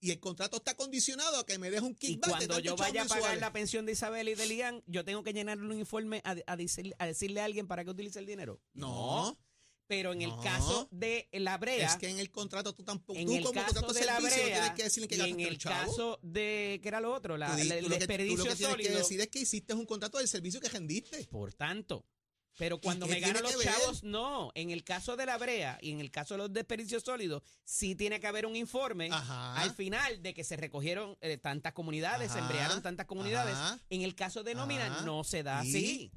Y 0.00 0.10
el 0.10 0.18
contrato 0.20 0.56
está 0.56 0.74
condicionado 0.74 1.38
a 1.38 1.44
que 1.46 1.58
me 1.58 1.68
dejes 1.70 1.82
un 1.84 1.92
Y 1.92 1.94
kickback 1.94 2.24
de 2.24 2.30
cuando 2.30 2.46
tantos 2.54 2.62
yo 2.64 2.76
vaya 2.76 3.02
a 3.02 3.04
pagar 3.04 3.18
mensuales. 3.22 3.40
la 3.40 3.52
pensión 3.52 3.84
de 3.86 3.92
Isabel 3.92 4.28
y 4.30 4.34
de 4.34 4.46
Lian, 4.46 4.82
yo 4.86 5.04
tengo 5.04 5.22
que 5.22 5.32
llenarle 5.34 5.64
un 5.66 5.78
informe 5.78 6.22
a, 6.24 6.30
a 6.46 6.56
decir- 6.56 6.94
a 6.98 7.06
decirle 7.06 7.40
a 7.40 7.44
alguien 7.44 7.66
para 7.68 7.84
que 7.84 7.90
utilice 7.90 8.18
el 8.18 8.26
dinero. 8.26 8.60
No, 8.72 9.38
Pero 9.86 10.12
en 10.12 10.22
el 10.22 10.30
caso 10.42 10.86
de 10.92 11.28
la 11.32 11.58
brea, 11.58 11.86
es 11.86 11.96
que 11.96 12.08
en 12.08 12.18
el 12.20 12.30
contrato 12.30 12.72
tú 12.74 12.84
tampoco, 12.84 13.18
en 13.18 13.26
tú 13.26 13.34
el 13.34 13.42
como 13.42 13.54
caso 13.60 13.74
contrato 13.74 13.92
de 13.92 14.00
de 14.00 14.06
la 14.06 14.16
servicio 14.20 14.42
brea 14.44 14.54
tienes 14.54 14.72
que 14.76 14.82
decirle 14.84 15.08
que 15.08 15.16
y 15.16 15.20
en 15.20 15.40
el 15.40 15.46
el 15.48 15.58
caso 15.58 16.18
de, 16.22 16.78
¿qué 16.80 16.88
era 16.88 17.00
lo 17.00 17.12
otro? 17.12 17.36
La, 17.36 17.48
Tú 17.56 17.64
la- 17.64 17.64
lo 17.64 17.70
que, 17.72 17.82
tú 17.82 17.88
lo 17.88 17.98
que 18.44 18.54
tienes 18.54 18.76
que 18.76 18.88
decir 18.90 19.20
es 19.20 19.28
que 19.28 19.40
hiciste 19.40 19.74
un 19.74 19.84
contrato 19.86 20.18
del 20.18 20.28
servicio 20.28 20.60
que 20.60 20.68
rendiste. 20.68 21.24
Por 21.26 21.52
tanto, 21.54 22.06
pero 22.56 22.80
cuando 22.80 23.06
me 23.06 23.20
gano 23.20 23.40
los 23.40 23.58
chavos, 23.62 24.02
no. 24.02 24.52
En 24.54 24.70
el 24.70 24.84
caso 24.84 25.16
de 25.16 25.26
la 25.26 25.38
brea 25.38 25.78
y 25.80 25.92
en 25.92 26.00
el 26.00 26.10
caso 26.10 26.34
de 26.34 26.38
los 26.38 26.52
desperdicios 26.52 27.02
sólidos, 27.02 27.42
sí 27.64 27.94
tiene 27.94 28.20
que 28.20 28.26
haber 28.26 28.46
un 28.46 28.56
informe 28.56 29.08
Ajá. 29.10 29.54
al 29.56 29.74
final 29.74 30.22
de 30.22 30.34
que 30.34 30.44
se 30.44 30.56
recogieron 30.56 31.16
eh, 31.20 31.38
tantas 31.38 31.72
comunidades, 31.72 32.30
se 32.32 32.38
Ajá. 32.38 32.46
embriaron 32.46 32.82
tantas 32.82 33.06
comunidades. 33.06 33.54
Ajá. 33.54 33.78
En 33.88 34.02
el 34.02 34.14
caso 34.14 34.42
de 34.42 34.54
nómina 34.54 35.02
no 35.02 35.24
se 35.24 35.42
da 35.42 35.60
así, 35.60 36.12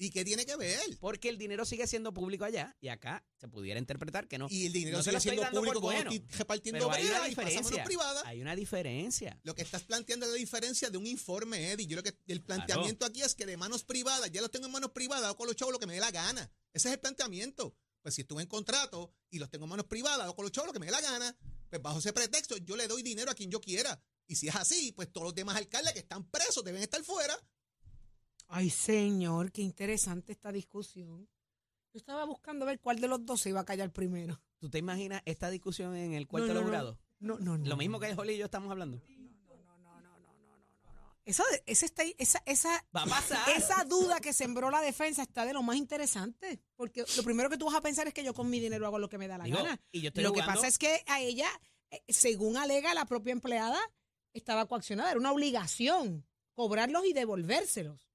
¿Y 0.00 0.10
qué 0.10 0.24
tiene 0.24 0.46
que 0.46 0.56
ver? 0.56 0.80
porque 1.00 1.28
el 1.28 1.38
dinero 1.38 1.64
sigue 1.64 1.86
siendo 1.86 2.14
público 2.14 2.44
allá 2.44 2.76
y 2.80 2.88
acá 2.88 3.26
se 3.36 3.48
pudiera 3.48 3.80
interpretar 3.80 4.28
que 4.28 4.38
no. 4.38 4.46
Y 4.48 4.66
el 4.66 4.72
dinero 4.72 4.98
No 4.98 5.02
sigue 5.02 5.20
siendo 5.20 5.42
público 5.50 5.80
cuando 5.80 6.04
bueno, 6.04 6.10
estoy 6.12 6.38
repartiendo 6.38 6.90
hay 6.92 7.04
una 7.06 7.26
y 7.26 7.30
diferencia. 7.30 7.84
privadas. 7.84 8.22
Hay 8.24 8.40
una 8.40 8.54
diferencia. 8.54 9.40
Lo 9.42 9.54
que 9.54 9.62
estás 9.62 9.82
planteando 9.82 10.26
es 10.26 10.32
la 10.32 10.38
diferencia 10.38 10.88
de 10.88 10.98
un 10.98 11.06
informe, 11.06 11.72
Eddie. 11.72 11.86
Yo 11.88 11.96
lo 11.96 12.02
que 12.04 12.16
el 12.28 12.42
planteamiento 12.42 13.04
aquí 13.04 13.22
es 13.22 13.34
que 13.34 13.44
de 13.44 13.56
manos 13.56 13.82
privadas, 13.82 14.30
ya 14.30 14.40
los 14.40 14.50
tengo 14.50 14.66
en 14.66 14.72
manos 14.72 14.92
privadas, 14.92 15.24
hago 15.24 15.36
con 15.36 15.48
los 15.48 15.56
chavos 15.56 15.72
lo 15.72 15.80
que 15.80 15.86
me 15.86 15.94
dé 15.94 16.00
la 16.00 16.12
gana. 16.12 16.48
Ese 16.72 16.88
es 16.88 16.94
el 16.94 17.00
planteamiento. 17.00 17.74
Pues 18.00 18.14
si 18.14 18.20
estuve 18.22 18.42
en 18.42 18.48
contrato 18.48 19.12
y 19.30 19.40
los 19.40 19.50
tengo 19.50 19.64
en 19.64 19.70
manos 19.70 19.86
privadas, 19.86 20.20
hago 20.20 20.36
con 20.36 20.44
los 20.44 20.52
chavos 20.52 20.68
lo 20.68 20.72
que 20.72 20.78
me 20.78 20.86
dé 20.86 20.92
la 20.92 21.00
gana, 21.00 21.36
pues 21.68 21.82
bajo 21.82 21.98
ese 21.98 22.12
pretexto 22.12 22.56
yo 22.58 22.76
le 22.76 22.86
doy 22.86 23.02
dinero 23.02 23.32
a 23.32 23.34
quien 23.34 23.50
yo 23.50 23.60
quiera. 23.60 24.00
Y 24.28 24.36
si 24.36 24.46
es 24.46 24.54
así, 24.54 24.92
pues 24.92 25.10
todos 25.10 25.24
los 25.24 25.34
demás 25.34 25.56
alcaldes 25.56 25.92
que 25.94 25.98
están 26.00 26.24
presos 26.30 26.62
deben 26.62 26.82
estar 26.82 27.02
fuera. 27.02 27.36
Ay, 28.48 28.70
señor, 28.70 29.52
qué 29.52 29.62
interesante 29.62 30.32
esta 30.32 30.50
discusión. 30.52 31.28
Yo 31.92 31.98
estaba 31.98 32.24
buscando 32.24 32.66
ver 32.66 32.80
cuál 32.80 33.00
de 33.00 33.08
los 33.08 33.24
dos 33.24 33.40
se 33.40 33.50
iba 33.50 33.60
a 33.60 33.64
callar 33.64 33.92
primero. 33.92 34.40
¿Tú 34.58 34.68
te 34.70 34.78
imaginas 34.78 35.22
esta 35.24 35.50
discusión 35.50 35.94
en 35.96 36.14
el 36.14 36.26
cuarto 36.26 36.48
No, 36.54 36.62
no, 36.62 36.70
los 36.70 36.98
no. 37.20 37.38
No, 37.38 37.58
no. 37.58 37.64
Lo 37.66 37.76
mismo 37.76 37.98
que 38.00 38.14
Holly 38.14 38.34
y 38.34 38.38
yo 38.38 38.46
estamos 38.46 38.70
hablando. 38.70 39.00
Esa, 41.24 41.42
esa, 41.66 41.84
está- 41.84 42.04
esa, 42.16 42.42
esa, 42.46 42.70
Va 42.96 43.02
a 43.02 43.06
pasar. 43.06 43.50
esa 43.54 43.84
duda 43.84 44.18
que 44.18 44.32
sembró 44.32 44.70
la 44.70 44.80
defensa 44.80 45.22
está 45.22 45.44
de 45.44 45.52
lo 45.52 45.62
más 45.62 45.76
interesante. 45.76 46.58
Porque 46.74 47.04
lo 47.18 47.22
primero 47.22 47.50
que 47.50 47.58
tú 47.58 47.66
vas 47.66 47.74
a 47.74 47.82
pensar 47.82 48.08
es 48.08 48.14
que 48.14 48.24
yo 48.24 48.32
con 48.32 48.48
mi 48.48 48.60
dinero 48.60 48.86
hago 48.86 48.98
lo 48.98 49.10
que 49.10 49.18
me 49.18 49.28
da 49.28 49.36
la 49.36 49.44
Digo, 49.44 49.58
gana. 49.58 49.78
y 49.92 50.00
yo 50.00 50.08
estoy 50.08 50.24
Lo 50.24 50.32
que 50.32 50.40
pasa 50.42 50.66
es 50.66 50.78
que 50.78 51.02
a 51.06 51.20
ella, 51.20 51.48
eh, 51.90 52.02
según 52.08 52.56
alega 52.56 52.94
la 52.94 53.04
propia 53.04 53.32
empleada, 53.32 53.78
estaba 54.32 54.64
coaccionada. 54.66 55.10
Era 55.10 55.20
una 55.20 55.32
obligación 55.32 56.24
cobrarlos 56.54 57.04
y 57.04 57.12
devolvérselos. 57.12 58.07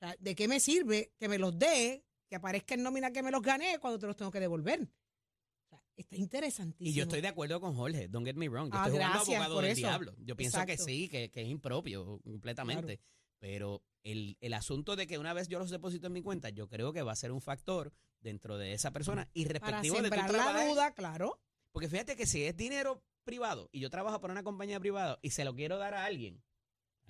Sea, 0.00 0.16
¿De 0.18 0.34
qué 0.34 0.48
me 0.48 0.58
sirve 0.60 1.12
que 1.18 1.28
me 1.28 1.38
los 1.38 1.58
dé, 1.58 2.04
que 2.28 2.36
aparezca 2.36 2.74
en 2.74 2.82
nómina 2.82 3.10
que 3.12 3.22
me 3.22 3.30
los 3.30 3.42
gané 3.42 3.78
cuando 3.78 3.98
te 3.98 4.06
los 4.06 4.16
tengo 4.16 4.30
que 4.30 4.40
devolver? 4.40 4.82
O 4.82 5.68
sea, 5.68 5.82
está 5.96 6.16
interesantísimo. 6.16 6.90
Y 6.90 6.94
yo 6.94 7.02
estoy 7.04 7.20
de 7.20 7.28
acuerdo 7.28 7.60
con 7.60 7.74
Jorge, 7.74 8.08
don't 8.08 8.26
get 8.26 8.34
me 8.36 8.48
wrong. 8.48 8.72
Yo 8.72 8.78
Ah, 8.78 8.86
estoy 8.86 8.98
jugando 8.98 9.14
gracias 9.18 9.40
abogado 9.42 9.60
del 9.60 9.70
eso. 9.70 9.78
diablo. 9.80 10.14
Yo 10.18 10.36
pienso 10.36 10.64
que 10.66 10.78
sí, 10.78 11.08
que, 11.08 11.30
que 11.30 11.42
es 11.42 11.48
impropio 11.48 12.20
completamente. 12.24 13.00
Pero 13.38 13.82
el, 14.02 14.36
el 14.40 14.52
asunto 14.54 14.96
de 14.96 15.06
que 15.06 15.18
una 15.18 15.32
vez 15.32 15.48
yo 15.48 15.58
los 15.58 15.70
deposito 15.70 16.06
en 16.08 16.12
mi 16.14 16.22
cuenta, 16.22 16.50
yo 16.50 16.68
creo 16.68 16.92
que 16.92 17.02
va 17.02 17.12
a 17.12 17.16
ser 17.16 17.32
un 17.32 17.40
factor 17.40 17.92
dentro 18.20 18.58
de 18.58 18.72
esa 18.74 18.90
persona 18.90 19.30
y 19.32 19.44
Para 19.46 19.58
respectivo 19.58 19.96
de 20.02 20.10
tu 20.10 20.14
sembrar 20.16 20.54
la 20.54 20.66
duda, 20.66 20.92
claro. 20.94 21.40
Porque 21.72 21.88
fíjate 21.88 22.16
que 22.16 22.26
si 22.26 22.44
es 22.44 22.56
dinero 22.56 23.02
privado 23.24 23.68
y 23.72 23.80
yo 23.80 23.88
trabajo 23.90 24.20
para 24.20 24.32
una 24.32 24.42
compañía 24.42 24.78
privada 24.80 25.18
y 25.22 25.30
se 25.30 25.44
lo 25.44 25.54
quiero 25.54 25.78
dar 25.78 25.94
a 25.94 26.04
alguien, 26.04 26.42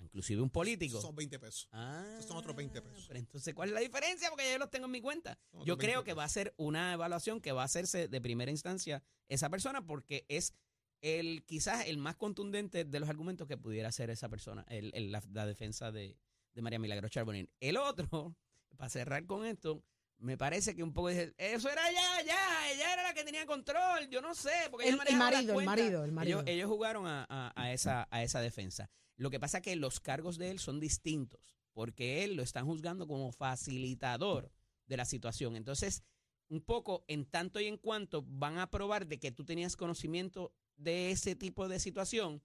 inclusive 0.01 0.41
un 0.41 0.49
político. 0.49 0.99
Son 1.01 1.15
20 1.15 1.39
pesos. 1.39 1.67
Ah, 1.71 2.05
Esos 2.13 2.25
son 2.25 2.37
otros 2.37 2.55
20 2.55 2.81
pesos. 2.81 3.05
Pero 3.07 3.19
entonces, 3.19 3.53
¿cuál 3.53 3.69
es 3.69 3.75
la 3.75 3.81
diferencia? 3.81 4.29
Porque 4.29 4.51
yo 4.51 4.57
los 4.57 4.69
tengo 4.69 4.85
en 4.85 4.91
mi 4.91 5.01
cuenta. 5.01 5.39
Yo 5.65 5.77
creo 5.77 5.99
20 5.99 6.03
que 6.05 6.13
va 6.13 6.23
a 6.23 6.29
ser 6.29 6.53
una 6.57 6.93
evaluación 6.93 7.39
que 7.41 7.51
va 7.51 7.61
a 7.61 7.65
hacerse 7.65 8.07
de 8.07 8.21
primera 8.21 8.51
instancia 8.51 9.03
esa 9.29 9.49
persona 9.49 9.85
porque 9.85 10.25
es 10.27 10.53
el 11.01 11.43
quizás 11.45 11.87
el 11.87 11.97
más 11.97 12.15
contundente 12.15 12.83
de 12.85 12.99
los 12.99 13.09
argumentos 13.09 13.47
que 13.47 13.57
pudiera 13.57 13.89
hacer 13.89 14.09
esa 14.09 14.29
persona, 14.29 14.65
el, 14.69 14.91
el- 14.93 15.11
la, 15.11 15.23
la 15.31 15.45
defensa 15.45 15.91
de, 15.91 16.17
de 16.53 16.61
María 16.61 16.77
Milagro 16.79 17.09
Charbonnier. 17.09 17.49
El 17.59 17.77
otro, 17.77 18.35
para 18.77 18.89
cerrar 18.89 19.25
con 19.25 19.45
esto, 19.45 19.83
me 20.21 20.37
parece 20.37 20.75
que 20.75 20.83
un 20.83 20.93
poco 20.93 21.09
dice, 21.09 21.33
eso 21.37 21.69
era 21.69 21.81
ya, 21.91 22.23
ya, 22.25 22.71
ella 22.71 22.93
era 22.93 23.03
la 23.03 23.13
que 23.13 23.23
tenía 23.23 23.45
control, 23.45 24.07
yo 24.09 24.21
no 24.21 24.33
sé, 24.35 24.51
porque 24.69 24.87
ella 24.87 24.97
El, 25.03 25.07
el 25.13 25.17
marido, 25.17 25.39
el 25.41 25.53
cuentas". 25.53 25.75
marido, 25.77 26.03
el 26.05 26.11
marido. 26.11 26.39
Ellos, 26.41 26.49
ellos 26.49 26.69
jugaron 26.69 27.07
a, 27.07 27.25
a- 27.29 27.51
a 27.55 27.73
esa, 27.73 28.07
a 28.11 28.23
esa 28.23 28.39
defensa. 28.39 28.89
Lo 29.17 29.29
que 29.29 29.39
pasa 29.39 29.57
es 29.57 29.63
que 29.63 29.75
los 29.75 29.99
cargos 29.99 30.37
de 30.37 30.49
él 30.51 30.59
son 30.59 30.79
distintos, 30.79 31.39
porque 31.73 32.23
él 32.23 32.35
lo 32.35 32.43
están 32.43 32.65
juzgando 32.65 33.07
como 33.07 33.31
facilitador 33.31 34.51
de 34.87 34.97
la 34.97 35.05
situación. 35.05 35.55
Entonces, 35.55 36.03
un 36.49 36.61
poco 36.61 37.03
en 37.07 37.25
tanto 37.25 37.59
y 37.59 37.67
en 37.67 37.77
cuanto 37.77 38.23
van 38.27 38.57
a 38.59 38.69
probar 38.69 39.07
de 39.07 39.19
que 39.19 39.31
tú 39.31 39.45
tenías 39.45 39.75
conocimiento 39.75 40.53
de 40.75 41.11
ese 41.11 41.35
tipo 41.35 41.67
de 41.67 41.79
situación. 41.79 42.41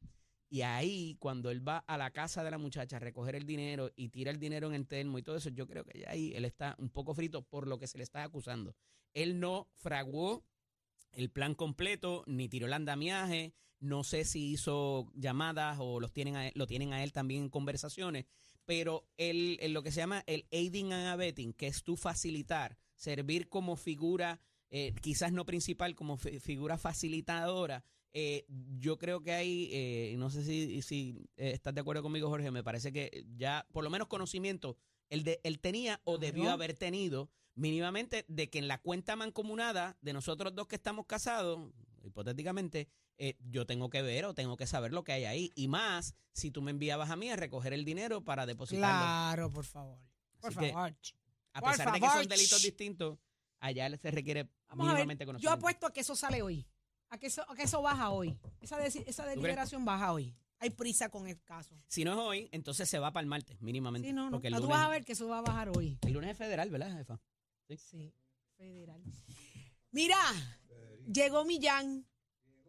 Y 0.49 0.63
ahí, 0.63 1.17
cuando 1.19 1.51
él 1.51 1.67
va 1.67 1.79
a 1.79 1.99
la 1.99 2.13
casa 2.13 2.45
de 2.45 2.51
la 2.51 2.59
muchacha 2.59 2.97
a 2.97 3.01
recoger 3.01 3.35
el 3.35 3.47
dinero 3.47 3.91
y 3.97 4.11
tira 4.11 4.31
el 4.31 4.39
dinero 4.39 4.69
en 4.69 4.75
el 4.75 4.87
termo 4.87 5.19
y 5.19 5.23
todo 5.23 5.37
eso, 5.37 5.51
yo 5.51 5.67
creo 5.67 5.85
que 5.85 6.01
ya 6.01 6.11
ahí 6.11 6.33
él 6.35 6.45
está 6.45 6.77
un 6.79 6.89
poco 6.91 7.15
frito 7.15 7.43
por 7.43 7.67
lo 7.67 7.79
que 7.79 7.89
se 7.89 7.99
le 7.99 8.05
está 8.05 8.23
acusando. 8.23 8.77
Él 9.13 9.41
no 9.41 9.69
fraguó 9.75 10.45
el 11.13 11.31
plan 11.31 11.55
completo, 11.55 12.23
ni 12.27 12.49
tiró 12.49 12.67
el 12.67 12.75
andamiaje, 12.75 13.55
no 13.81 14.05
sé 14.05 14.25
si 14.25 14.53
hizo 14.53 15.11
llamadas 15.15 15.79
o 15.81 16.01
los 16.01 16.13
tienen 16.13 16.37
a 16.37 16.47
él- 16.49 16.53
lo 16.55 16.67
tienen 16.67 16.93
a 16.93 17.03
él 17.03 17.13
también 17.13 17.45
en 17.45 17.51
conversaciones, 17.51 18.27
pero 18.65 19.07
el, 19.17 19.59
lo 19.73 19.83
que 19.83 19.93
se 19.93 20.01
llama 20.01 20.23
el 20.27 20.47
aiding 20.53 20.93
and 20.93 21.09
abetting, 21.09 21.53
que 21.53 21.67
es 21.67 21.83
tú 21.83 21.97
facilitar, 21.97 22.79
servir 22.95 23.49
como 23.49 23.77
figura 23.77 24.41
eh, 24.71 24.93
quizás 25.01 25.33
no 25.33 25.47
principal, 25.47 25.95
como 25.95 26.17
figura 26.17 26.77
facilitadora, 26.77 27.85
eh, 28.13 28.47
yo 28.79 28.99
creo 28.99 29.23
que 29.23 29.33
hay, 29.33 29.69
eh, 29.73 30.15
no 30.19 30.31
sé 30.31 30.45
si, 30.45 30.83
si 30.83 31.29
estás 31.37 31.75
de 31.75 31.81
acuerdo 31.81 32.03
conmigo, 32.03 32.29
Jorge, 32.29 32.51
me 32.51 32.65
parece 32.65 32.93
que 32.93 33.27
ya, 33.37 33.67
por 33.73 33.85
lo 33.85 33.91
menos 33.91 34.09
conocimiento, 34.09 34.77
él, 35.09 35.25
de, 35.25 35.41
él 35.45 35.61
tenía 35.61 36.01
o 36.05 36.19
debió 36.19 36.51
haber 36.51 36.75
tenido 36.75 37.31
mínimamente 37.55 38.25
de 38.29 38.51
que 38.51 38.59
en 38.59 38.69
la 38.69 38.79
cuenta 38.79 39.17
mancomunada 39.17 39.97
de 40.01 40.13
nosotros 40.13 40.55
dos 40.55 40.67
que 40.67 40.77
estamos 40.77 41.07
casados, 41.07 41.71
hipotéticamente, 42.03 42.89
yo 43.49 43.67
tengo 43.67 43.89
que 43.89 44.03
ver 44.03 44.27
o 44.27 44.35
tengo 44.35 44.57
que 44.57 44.67
saber 44.67 44.93
lo 44.93 45.05
que 45.05 45.13
hay 45.13 45.25
ahí. 45.25 45.53
Y 45.55 45.69
más 45.69 46.15
si 46.33 46.51
tú 46.51 46.61
me 46.61 46.71
enviabas 46.71 47.11
a 47.11 47.17
mí 47.17 47.31
a 47.31 47.37
recoger 47.37 47.73
el 47.73 47.85
dinero 47.85 48.23
para 48.23 48.47
depositarlo. 48.47 48.87
Claro, 48.87 49.51
por 49.51 49.65
favor. 49.65 49.99
Por 50.41 50.53
favor. 50.53 50.95
a 51.53 51.61
pesar 51.63 51.93
de 51.93 52.01
que 52.01 52.07
son 52.07 52.29
delitos 52.29 52.63
distintos, 52.63 53.19
allá 53.61 53.97
se 53.97 54.11
requiere 54.11 54.51
mínimamente 54.75 55.25
conocimiento. 55.25 55.51
Yo 55.51 55.51
apuesto 55.51 55.87
a 55.87 55.93
que 55.93 56.01
eso 56.01 56.15
sale 56.15 56.43
hoy. 56.43 56.67
A 57.11 57.19
que 57.19 57.29
eso, 57.29 57.45
que 57.57 57.63
eso 57.63 57.83
baja 57.83 58.11
hoy. 58.11 58.37
Esa, 58.61 58.85
esa 58.85 59.27
deliberación 59.27 59.85
baja 59.85 60.13
hoy. 60.13 60.35
Hay 60.59 60.71
prisa 60.71 61.09
con 61.11 61.27
el 61.29 61.41
caso. 61.43 61.79
Si 61.87 62.05
no 62.05 62.13
es 62.13 62.19
hoy, 62.19 62.49
entonces 62.51 62.89
se 62.89 62.99
va 62.99 63.13
para 63.13 63.23
el 63.23 63.29
martes, 63.29 63.61
mínimamente. 63.61 64.09
Sí, 64.09 64.15
no, 64.15 64.31
no. 64.31 64.41
tú 64.41 64.67
vas 64.67 64.87
a 64.87 64.89
ver 64.89 65.05
que 65.05 65.13
eso 65.13 65.29
va 65.29 65.39
a 65.39 65.43
bajar 65.43 65.71
hoy. 65.77 65.99
El 66.03 66.15
lunes 66.15 66.31
es 66.31 66.39
federal, 66.39 66.71
¿verdad, 66.71 66.97
jefa? 66.97 67.21
Sí, 67.77 68.13
federal. 68.57 69.03
Mira, 69.91 70.19
llegó 71.13 71.45
Millán. 71.45 72.07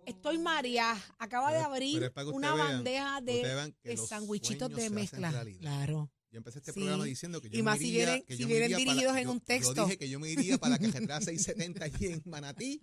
Estoy 0.05 0.37
María. 0.37 0.95
Acaba 1.17 1.51
de 1.51 1.59
abrir 1.59 2.11
una 2.31 2.55
bandeja 2.55 3.19
de, 3.21 3.73
de 3.83 3.97
sandwichitos 3.97 4.69
de 4.69 4.89
mezcla. 4.89 5.45
Claro. 5.59 6.09
Yo 6.31 6.37
empecé 6.39 6.59
este 6.59 6.73
programa 6.73 7.05
diciendo 7.05 7.41
que 7.41 7.49
yo 7.49 7.59
y 7.59 7.63
más 7.63 7.79
si 7.79 7.91
vienen, 7.91 8.23
si 8.27 8.43
vienen 8.45 8.75
dirigidos 8.77 9.15
en 9.15 9.29
un 9.29 9.39
texto. 9.39 9.73
Yo 9.73 9.85
dije 9.85 9.97
que 9.97 10.09
yo 10.09 10.19
me 10.19 10.29
iría 10.29 10.57
para 10.57 10.77
que 10.77 10.87
Cajetera 10.87 11.21
670 11.21 11.85
allí 11.85 12.07
en 12.07 12.21
Manatí, 12.25 12.81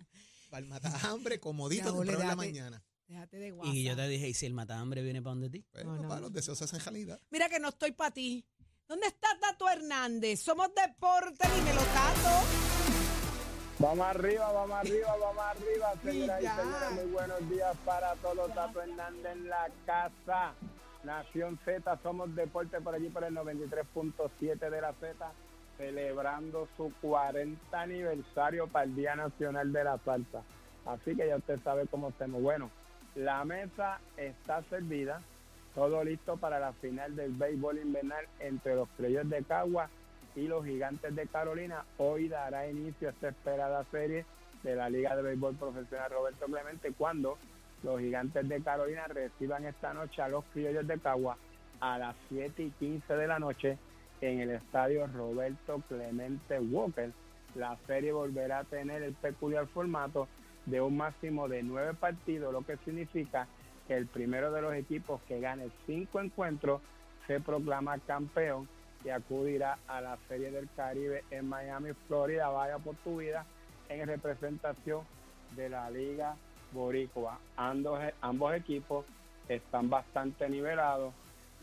para 0.55 0.63
el 0.63 0.69
matahambre, 0.69 1.39
comodito, 1.39 2.01
de 2.01 2.17
la 2.17 2.35
mañana. 2.35 2.81
Déjate 3.07 3.37
de 3.37 3.53
Y 3.65 3.83
yo 3.83 3.95
te 3.95 4.07
dije, 4.07 4.29
¿y 4.29 4.33
si 4.33 4.45
el 4.45 4.53
matahambre 4.53 5.03
viene 5.03 5.21
para 5.21 5.31
donde 5.33 5.49
ti? 5.49 5.65
Bueno, 5.73 5.97
no, 5.97 6.07
para 6.07 6.21
los 6.21 6.31
deseos 6.31 6.57
se 6.57 6.63
hacen 6.63 6.79
realidad. 6.79 7.19
Mira 7.29 7.49
que 7.49 7.59
no 7.59 7.69
estoy 7.69 7.91
para 7.91 8.11
ti. 8.11 8.45
¿Dónde 8.87 9.07
está 9.07 9.27
Tato 9.39 9.69
Hernández? 9.69 10.39
Somos 10.39 10.69
deporte, 10.73 11.45
dímelo, 11.53 11.81
Tato. 11.81 12.45
Vamos 13.79 14.07
arriba, 14.07 14.51
vamos 14.53 14.77
arriba, 14.77 15.17
vamos 15.17 15.43
arriba, 15.43 15.93
señoras 16.01 16.41
y, 16.41 16.45
señores. 16.45 16.91
Muy 17.03 17.11
buenos 17.11 17.49
días 17.49 17.77
para 17.83 18.15
todos. 18.15 18.53
Tato 18.53 18.81
Hernández 18.81 19.33
en 19.33 19.49
la 19.49 19.69
casa. 19.85 20.53
Nación 21.03 21.59
Z, 21.65 21.99
somos 22.01 22.33
deporte 22.33 22.79
por 22.79 22.95
allí 22.95 23.09
por 23.09 23.25
el 23.25 23.35
93.7 23.35 24.69
de 24.69 24.81
la 24.81 24.93
Z, 24.93 25.33
celebrando 25.77 26.67
su 26.77 26.91
40 27.01 27.79
aniversario 27.79 28.67
para 28.67 28.85
el 28.85 28.95
Día 28.95 29.15
Nacional 29.15 29.71
de 29.71 29.83
la 29.83 29.97
Salsa. 29.99 30.43
Así 30.85 31.15
que 31.15 31.27
ya 31.27 31.37
usted 31.37 31.59
sabe 31.63 31.87
cómo 31.89 32.09
estamos. 32.09 32.41
Bueno, 32.41 32.69
la 33.15 33.43
mesa 33.45 33.99
está 34.17 34.63
servida, 34.63 35.21
todo 35.73 36.03
listo 36.03 36.37
para 36.37 36.59
la 36.59 36.73
final 36.73 37.15
del 37.15 37.31
béisbol 37.31 37.79
invernal 37.79 38.25
entre 38.39 38.75
los 38.75 38.87
Creyos 38.97 39.29
de 39.29 39.43
Cagua 39.43 39.89
y 40.35 40.47
los 40.47 40.65
Gigantes 40.65 41.15
de 41.15 41.27
Carolina. 41.27 41.85
Hoy 41.97 42.27
dará 42.27 42.67
inicio 42.69 43.07
a 43.07 43.11
esta 43.11 43.29
esperada 43.29 43.83
serie 43.91 44.25
de 44.63 44.75
la 44.75 44.89
Liga 44.89 45.15
de 45.15 45.21
Béisbol 45.21 45.55
Profesional 45.55 46.11
Roberto 46.11 46.45
Clemente 46.45 46.91
cuando 46.91 47.37
los 47.83 47.99
gigantes 47.99 48.47
de 48.49 48.61
Carolina 48.61 49.05
reciban 49.07 49.65
esta 49.65 49.93
noche 49.93 50.21
a 50.21 50.27
los 50.27 50.43
criollos 50.45 50.87
de 50.87 50.99
Cagua 50.99 51.37
a 51.79 51.97
las 51.99 52.15
7 52.29 52.63
y 52.63 52.71
15 52.71 53.15
de 53.15 53.27
la 53.27 53.37
noche 53.37 53.77
en 54.27 54.39
el 54.41 54.51
estadio 54.51 55.07
Roberto 55.07 55.81
Clemente 55.87 56.59
Walker. 56.59 57.11
La 57.55 57.77
serie 57.87 58.11
volverá 58.11 58.59
a 58.59 58.63
tener 58.63 59.03
el 59.03 59.13
peculiar 59.13 59.67
formato 59.67 60.27
de 60.65 60.81
un 60.81 60.97
máximo 60.97 61.47
de 61.47 61.63
nueve 61.63 61.93
partidos, 61.93 62.51
lo 62.51 62.61
que 62.61 62.77
significa 62.77 63.47
que 63.87 63.95
el 63.95 64.07
primero 64.07 64.51
de 64.51 64.61
los 64.61 64.73
equipos 64.73 65.21
que 65.27 65.39
gane 65.39 65.69
cinco 65.85 66.19
encuentros 66.19 66.81
se 67.27 67.39
proclama 67.39 67.99
campeón 67.99 68.67
y 69.03 69.09
acudirá 69.09 69.77
a 69.87 70.01
la 70.01 70.17
Serie 70.27 70.51
del 70.51 70.67
Caribe 70.75 71.23
en 71.29 71.47
Miami, 71.47 71.91
Florida. 72.07 72.49
Vaya 72.49 72.79
por 72.79 72.95
tu 72.97 73.17
vida 73.17 73.45
en 73.89 74.07
representación 74.07 75.01
de 75.55 75.69
la 75.69 75.89
Liga 75.91 76.35
boricua. 76.71 77.39
ambos 77.55 78.55
equipos 78.55 79.05
están 79.47 79.89
bastante 79.89 80.49
nivelados. 80.49 81.13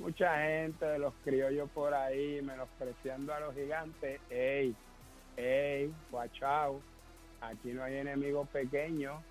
Mucha 0.03 0.37
gente 0.43 0.85
de 0.85 0.99
los 0.99 1.15
criollos 1.23 1.71
por 1.71 1.95
ahí 1.95 2.43
menospreciando 2.43 3.33
a 3.33 3.39
los 3.39 3.55
gigantes. 3.55 4.21
¡Ey! 4.31 4.75
¡Ey! 5.37 5.95
¡Guachao! 6.11 6.81
Aquí 7.41 7.69
no 7.69 7.85
hay 7.85 7.99
enemigos 7.99 8.49
pequeños. 8.49 9.23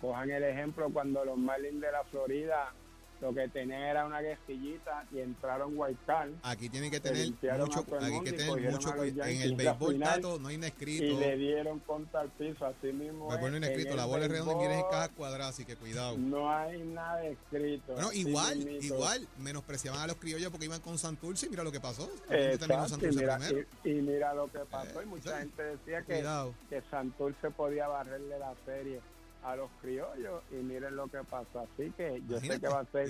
Cojan 0.00 0.30
el 0.30 0.44
ejemplo 0.44 0.88
cuando 0.92 1.24
los 1.24 1.36
Marlins 1.36 1.80
de 1.80 1.90
la 1.90 2.04
Florida 2.04 2.72
lo 3.20 3.34
que 3.34 3.48
tenían 3.48 3.82
era 3.82 4.06
una 4.06 4.20
guestillita 4.20 5.04
y 5.12 5.20
entraron 5.20 5.76
Card. 6.06 6.30
Aquí 6.42 6.68
tienen 6.68 6.90
que 6.90 7.00
tener 7.00 7.28
mucho, 7.58 7.80
aquí 8.00 8.20
que 8.24 8.32
tener 8.32 8.70
mucho 8.72 8.94
en 9.04 9.42
el 9.42 9.54
béisbol 9.54 9.98
tato 9.98 10.38
no 10.38 10.48
hay 10.48 10.56
nada 10.56 10.68
escrito. 10.68 11.04
Y 11.04 11.16
le 11.16 11.36
dieron 11.36 11.80
contra 11.80 12.22
el 12.22 12.30
piso, 12.30 12.64
así 12.64 12.92
mismo. 12.92 13.28
Me 13.30 13.38
ponen 13.38 13.62
escrito, 13.64 13.94
la 13.94 14.06
bola 14.06 14.24
es 14.24 14.30
redonda 14.30 14.54
y 14.54 14.58
vienes 14.58 14.78
en 14.78 14.90
caja 14.90 15.08
cuadrada, 15.10 15.50
así 15.50 15.64
que 15.64 15.76
cuidado. 15.76 16.16
No 16.16 16.50
hay 16.50 16.80
nada 16.80 17.24
escrito. 17.24 17.92
Bueno, 17.92 18.12
igual, 18.12 18.68
igual, 18.80 19.28
menospreciaban 19.38 20.00
a 20.00 20.06
los 20.06 20.16
criollos 20.16 20.50
porque 20.50 20.66
iban 20.66 20.80
con 20.80 20.98
Santurce 20.98 21.46
y 21.46 21.50
mira 21.50 21.62
lo 21.62 21.72
que 21.72 21.80
pasó. 21.80 22.10
Exacto, 22.30 23.06
y, 23.06 23.16
mira, 23.16 23.38
y, 23.84 23.90
mira 23.90 24.34
lo 24.34 24.50
que 24.50 24.60
pasó. 24.60 25.02
y 25.02 25.06
mucha 25.06 25.38
gente 25.38 25.62
decía 25.62 26.02
que, 26.02 26.24
que 26.68 26.82
Santurce 26.90 27.50
podía 27.50 27.88
barrerle 27.88 28.38
la 28.38 28.54
serie 28.64 29.00
a 29.42 29.56
los 29.56 29.70
criollos 29.80 30.42
y 30.50 30.56
miren 30.56 30.96
lo 30.96 31.08
que 31.08 31.18
pasó. 31.18 31.60
Así 31.60 31.90
que 31.96 32.22
yo 32.28 32.38
sé 32.40 32.60
que 32.60 32.68
va 32.68 32.80
a 32.80 32.84
ser 32.86 33.08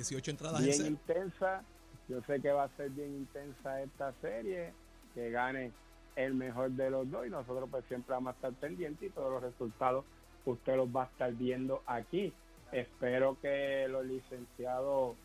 bien 0.60 0.86
intensa, 0.86 1.62
yo 2.08 2.20
sé 2.22 2.40
que 2.40 2.52
va 2.52 2.64
a 2.64 2.76
ser 2.76 2.90
bien 2.90 3.14
intensa 3.14 3.82
esta 3.82 4.12
serie, 4.20 4.72
que 5.14 5.30
gane 5.30 5.72
el 6.16 6.34
mejor 6.34 6.70
de 6.72 6.90
los 6.90 7.10
dos 7.10 7.26
y 7.26 7.30
nosotros 7.30 7.68
pues 7.70 7.84
siempre 7.86 8.14
vamos 8.14 8.32
a 8.32 8.36
estar 8.36 8.52
pendientes 8.54 9.08
y 9.08 9.12
todos 9.12 9.30
los 9.30 9.42
resultados 9.42 10.04
usted 10.44 10.76
los 10.76 10.88
va 10.88 11.04
a 11.04 11.06
estar 11.06 11.32
viendo 11.32 11.82
aquí. 11.86 12.32
Espero 12.72 13.36
que 13.40 13.86
los 13.88 14.04
licenciados 14.06 15.16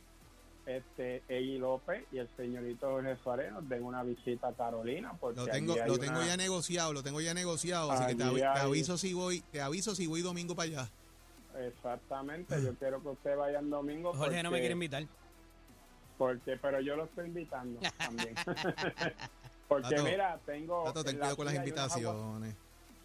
este 0.65 1.23
Egui 1.27 1.57
López 1.57 2.03
y 2.11 2.17
el 2.17 2.29
señorito 2.35 2.89
Jorge 2.89 3.15
Suárez 3.23 3.51
nos 3.51 3.67
den 3.69 3.83
una 3.83 4.03
visita 4.03 4.47
a 4.47 4.53
Carolina 4.53 5.13
porque 5.19 5.41
lo 5.41 5.47
tengo 5.47 5.75
lo 5.85 5.97
tengo 5.99 6.23
ya 6.23 6.35
negociado 6.37 6.93
lo 6.93 7.03
tengo 7.03 7.21
ya 7.21 7.33
negociado 7.33 7.91
así 7.91 8.07
que 8.07 8.15
te, 8.15 8.43
aviso 8.45 8.97
si 8.97 9.13
voy 9.13 9.41
te 9.51 9.61
aviso 9.61 9.93
si 9.95 10.07
voy 10.07 10.21
domingo 10.21 10.55
para 10.55 10.69
allá. 10.69 10.89
Exactamente 11.67 12.61
yo 12.61 12.73
quiero 12.79 13.01
que 13.01 13.09
usted 13.09 13.37
vaya 13.37 13.59
el 13.59 13.69
domingo 13.69 14.13
Jorge 14.13 14.41
no 14.41 14.51
me 14.51 14.59
quiere 14.59 14.73
invitar. 14.73 15.05
porque 16.17 16.57
pero 16.57 16.81
yo 16.81 16.95
lo 16.95 17.05
estoy 17.05 17.27
invitando 17.27 17.79
también. 17.97 18.35
Porque 19.67 19.99
mira 20.03 20.39
tengo 20.45 20.83
ten 20.93 21.17
cuidado 21.17 21.35
con 21.35 21.45
las 21.45 21.55
invitaciones 21.55 22.55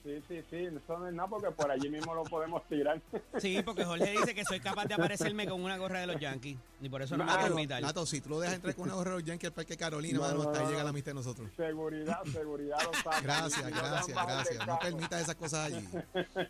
Sí, 0.03 0.23
sí, 0.29 0.43
sí, 0.49 0.57
eso 0.57 0.99
no 0.99 1.09
es 1.09 1.13
nada 1.13 1.29
porque 1.29 1.51
por 1.51 1.71
allí 1.71 1.91
mismo 1.91 2.15
lo 2.15 2.25
podemos 2.25 2.67
tirar. 2.69 3.01
Sí, 3.39 3.61
porque 3.63 3.85
Jorge 3.85 4.11
dice 4.19 4.35
que 4.35 4.45
soy 4.45 4.59
capaz 4.61 4.87
de 4.87 4.95
aparecerme 4.95 5.47
con 5.47 5.63
una 5.63 5.77
gorra 5.77 6.01
de 6.01 6.07
los 6.07 6.19
Yankees 6.19 6.57
y 6.81 6.89
por 6.89 7.03
eso 7.03 7.19
no, 7.19 7.25
me 7.25 7.51
invitar. 7.51 7.83
Nato, 7.83 8.07
si 8.07 8.21
tú 8.21 8.31
lo 8.31 8.41
dejas 8.41 8.57
entrar 8.57 8.75
con 8.75 8.85
una 8.85 8.95
gorra 8.95 9.11
de 9.11 9.17
los 9.19 9.25
Yankees 9.25 9.49
al 9.49 9.55
Parque 9.55 9.77
Carolina, 9.77 10.19
no, 10.19 10.43
hasta 10.43 10.61
ahí 10.61 10.69
llega 10.69 10.83
la 10.83 10.91
amistad 10.91 11.11
de 11.11 11.17
nosotros. 11.17 11.51
Seguridad, 11.55 12.23
seguridad 12.25 12.79
lo 12.83 12.95
sabe. 12.95 13.23
Gracias, 13.23 13.71
gracias, 13.71 14.27
gracias. 14.27 14.67
No 14.67 14.79
permitas 14.79 15.23
esas 15.23 15.35
cosas 15.35 15.73
allí. 15.73 15.87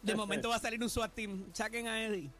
De 0.00 0.14
momento 0.14 0.48
va 0.48 0.56
a 0.56 0.60
salir 0.60 0.80
un 0.80 0.88
SWAT 0.88 1.12
team. 1.12 1.44
Saquen 1.52 1.88
a 1.88 2.04
Eddie. 2.04 2.30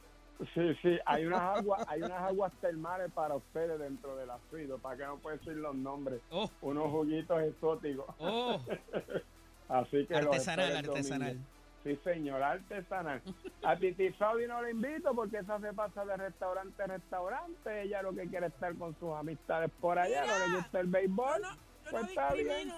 Sí, 0.55 0.75
sí, 0.81 0.99
hay 1.05 1.27
unas 1.27 1.59
aguas, 1.59 1.85
hay 1.87 2.01
unas 2.01 2.23
aguas 2.23 2.53
termales 2.63 3.13
para 3.13 3.35
ustedes 3.35 3.79
dentro 3.79 4.17
de 4.17 4.25
la 4.25 4.39
suite, 4.49 4.73
para 4.81 4.97
que 4.97 5.05
no 5.05 5.19
puedo 5.19 5.37
decir 5.37 5.55
los 5.55 5.75
nombres. 5.75 6.21
Oh. 6.31 6.49
Unos 6.63 6.91
juguitos 6.91 7.43
exóticos. 7.43 8.07
Oh. 8.19 8.61
Así 9.71 10.05
que 10.07 10.17
artesanal, 10.17 10.77
artesanal. 10.77 11.39
Sí, 11.85 11.99
señor, 12.05 12.43
artesanal. 12.43 13.23
A 13.63 13.77
Titi 13.77 14.13
Saudi 14.15 14.47
no 14.47 14.61
le 14.63 14.73
invito 14.73 15.15
porque 15.15 15.39
esa 15.39 15.59
se 15.61 15.73
pasa 15.73 16.05
de 16.05 16.17
restaurante 16.17 16.83
a 16.83 16.87
restaurante. 16.87 17.83
Ella 17.83 18.03
lo 18.03 18.13
que 18.13 18.27
quiere 18.27 18.49
es 18.49 18.53
estar 18.53 18.75
con 18.75 18.99
sus 18.99 19.15
amistades 19.15 19.71
por 19.81 19.99
allá, 19.99 20.27
no 20.27 20.47
le 20.47 20.57
gusta 20.57 20.81
el 20.81 20.89
béisbol. 20.89 21.43
pues 21.91 22.09
está 22.09 22.35
bien. 22.35 22.73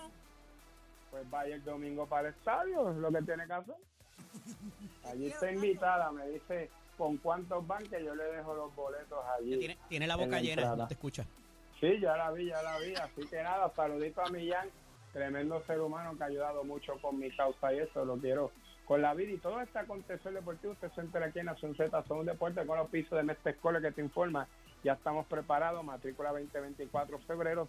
Pues 1.11 1.29
vaya 1.31 1.55
el 1.57 1.65
domingo 1.65 2.07
para 2.07 2.29
el 2.29 2.35
estadio, 2.35 2.91
es 2.91 2.97
lo 2.97 3.11
que 3.11 3.23
tiene 3.23 3.47
que 3.47 3.53
hacer. 3.53 3.75
Allí 5.05 5.27
está 5.27 5.51
invitada, 5.51 6.13
me 6.13 6.29
dice 6.29 6.71
con 6.97 7.17
cuántos 7.17 7.67
van 7.67 7.85
que 7.85 8.05
yo 8.05 8.15
le 8.15 8.25
dejo 8.25 8.55
los 8.55 8.75
boletos 8.75 9.19
allí. 9.39 9.77
Tiene, 9.89 10.07
la 10.07 10.17
boca 10.17 10.41
llena, 10.41 10.77
no 10.77 10.87
te 10.87 10.95
escucha. 10.95 11.25
Sí, 11.81 11.99
ya 12.01 12.17
la 12.17 12.31
vi, 12.31 12.47
ya 12.47 12.63
la 12.63 12.79
vi. 12.79 12.95
Así 12.95 13.27
que 13.29 13.43
nada, 13.43 13.73
saludito 13.75 14.23
a 14.23 14.31
Millán 14.31 14.69
tremendo 15.13 15.63
ser 15.67 15.81
humano 15.81 16.17
que 16.17 16.25
ha 16.25 16.27
ayudado 16.27 16.65
mucho 16.65 16.95
con 17.01 17.19
mi 17.19 17.31
causa 17.31 17.73
y 17.73 17.79
eso 17.81 18.05
lo 18.05 18.17
quiero 18.17 18.51
con 18.87 19.01
la 19.03 19.15
vida 19.15 19.33
y 19.33 19.39
todo 19.39 19.61
este 19.61 19.79
acontecer 19.79 20.33
deportivo 20.33 20.73
usted 20.73 20.91
se 20.93 21.01
entera 21.01 21.27
aquí 21.27 21.39
en 21.39 21.47
Nación 21.47 21.75
Z 21.77 22.03
son 22.09 22.19
un 22.21 22.27
deporte 22.27 22.67
con 22.67 22.79
los 22.79 22.89
pisos 22.89 23.17
de 23.17 23.23
Mestre 23.23 23.53
Escuela 23.53 23.81
que 23.81 23.93
te 23.93 24.01
informa 24.01 24.49
ya 24.83 24.95
estamos 24.95 25.27
preparados 25.27 25.85
matrícula 25.85 26.31
2024 26.31 27.19
febrero 27.21 27.69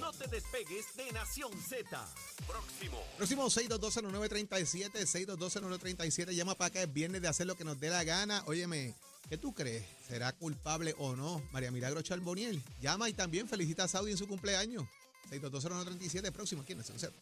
No 0.00 0.10
te 0.10 0.26
despegues 0.26 0.96
de 0.96 1.12
Nación 1.12 1.52
Z. 1.52 2.04
Próximo. 2.48 3.00
Próximo 3.16 3.44
6220937, 3.44 5.06
6220937. 5.06 6.34
Llama 6.34 6.56
para 6.56 6.66
acá, 6.66 6.82
es 6.82 6.92
viernes 6.92 7.22
de 7.22 7.28
hacer 7.28 7.46
lo 7.46 7.54
que 7.54 7.62
nos 7.62 7.78
dé 7.78 7.88
la 7.88 8.02
gana. 8.02 8.42
Óyeme, 8.46 8.92
¿qué 9.28 9.38
tú 9.38 9.54
crees? 9.54 9.86
¿Será 10.08 10.32
culpable 10.32 10.96
o 10.98 11.14
no 11.14 11.40
María 11.52 11.70
Milagro 11.70 12.02
Charboniel? 12.02 12.60
Llama 12.80 13.08
y 13.08 13.12
también 13.12 13.46
felicita 13.46 13.84
a 13.84 13.88
Saudi 13.88 14.10
en 14.10 14.18
su 14.18 14.26
cumpleaños. 14.26 14.82
6220937, 15.30 16.32
próximo 16.32 16.62
aquí 16.62 16.72
en 16.72 16.78
Nación 16.78 16.98
Z. 16.98 17.16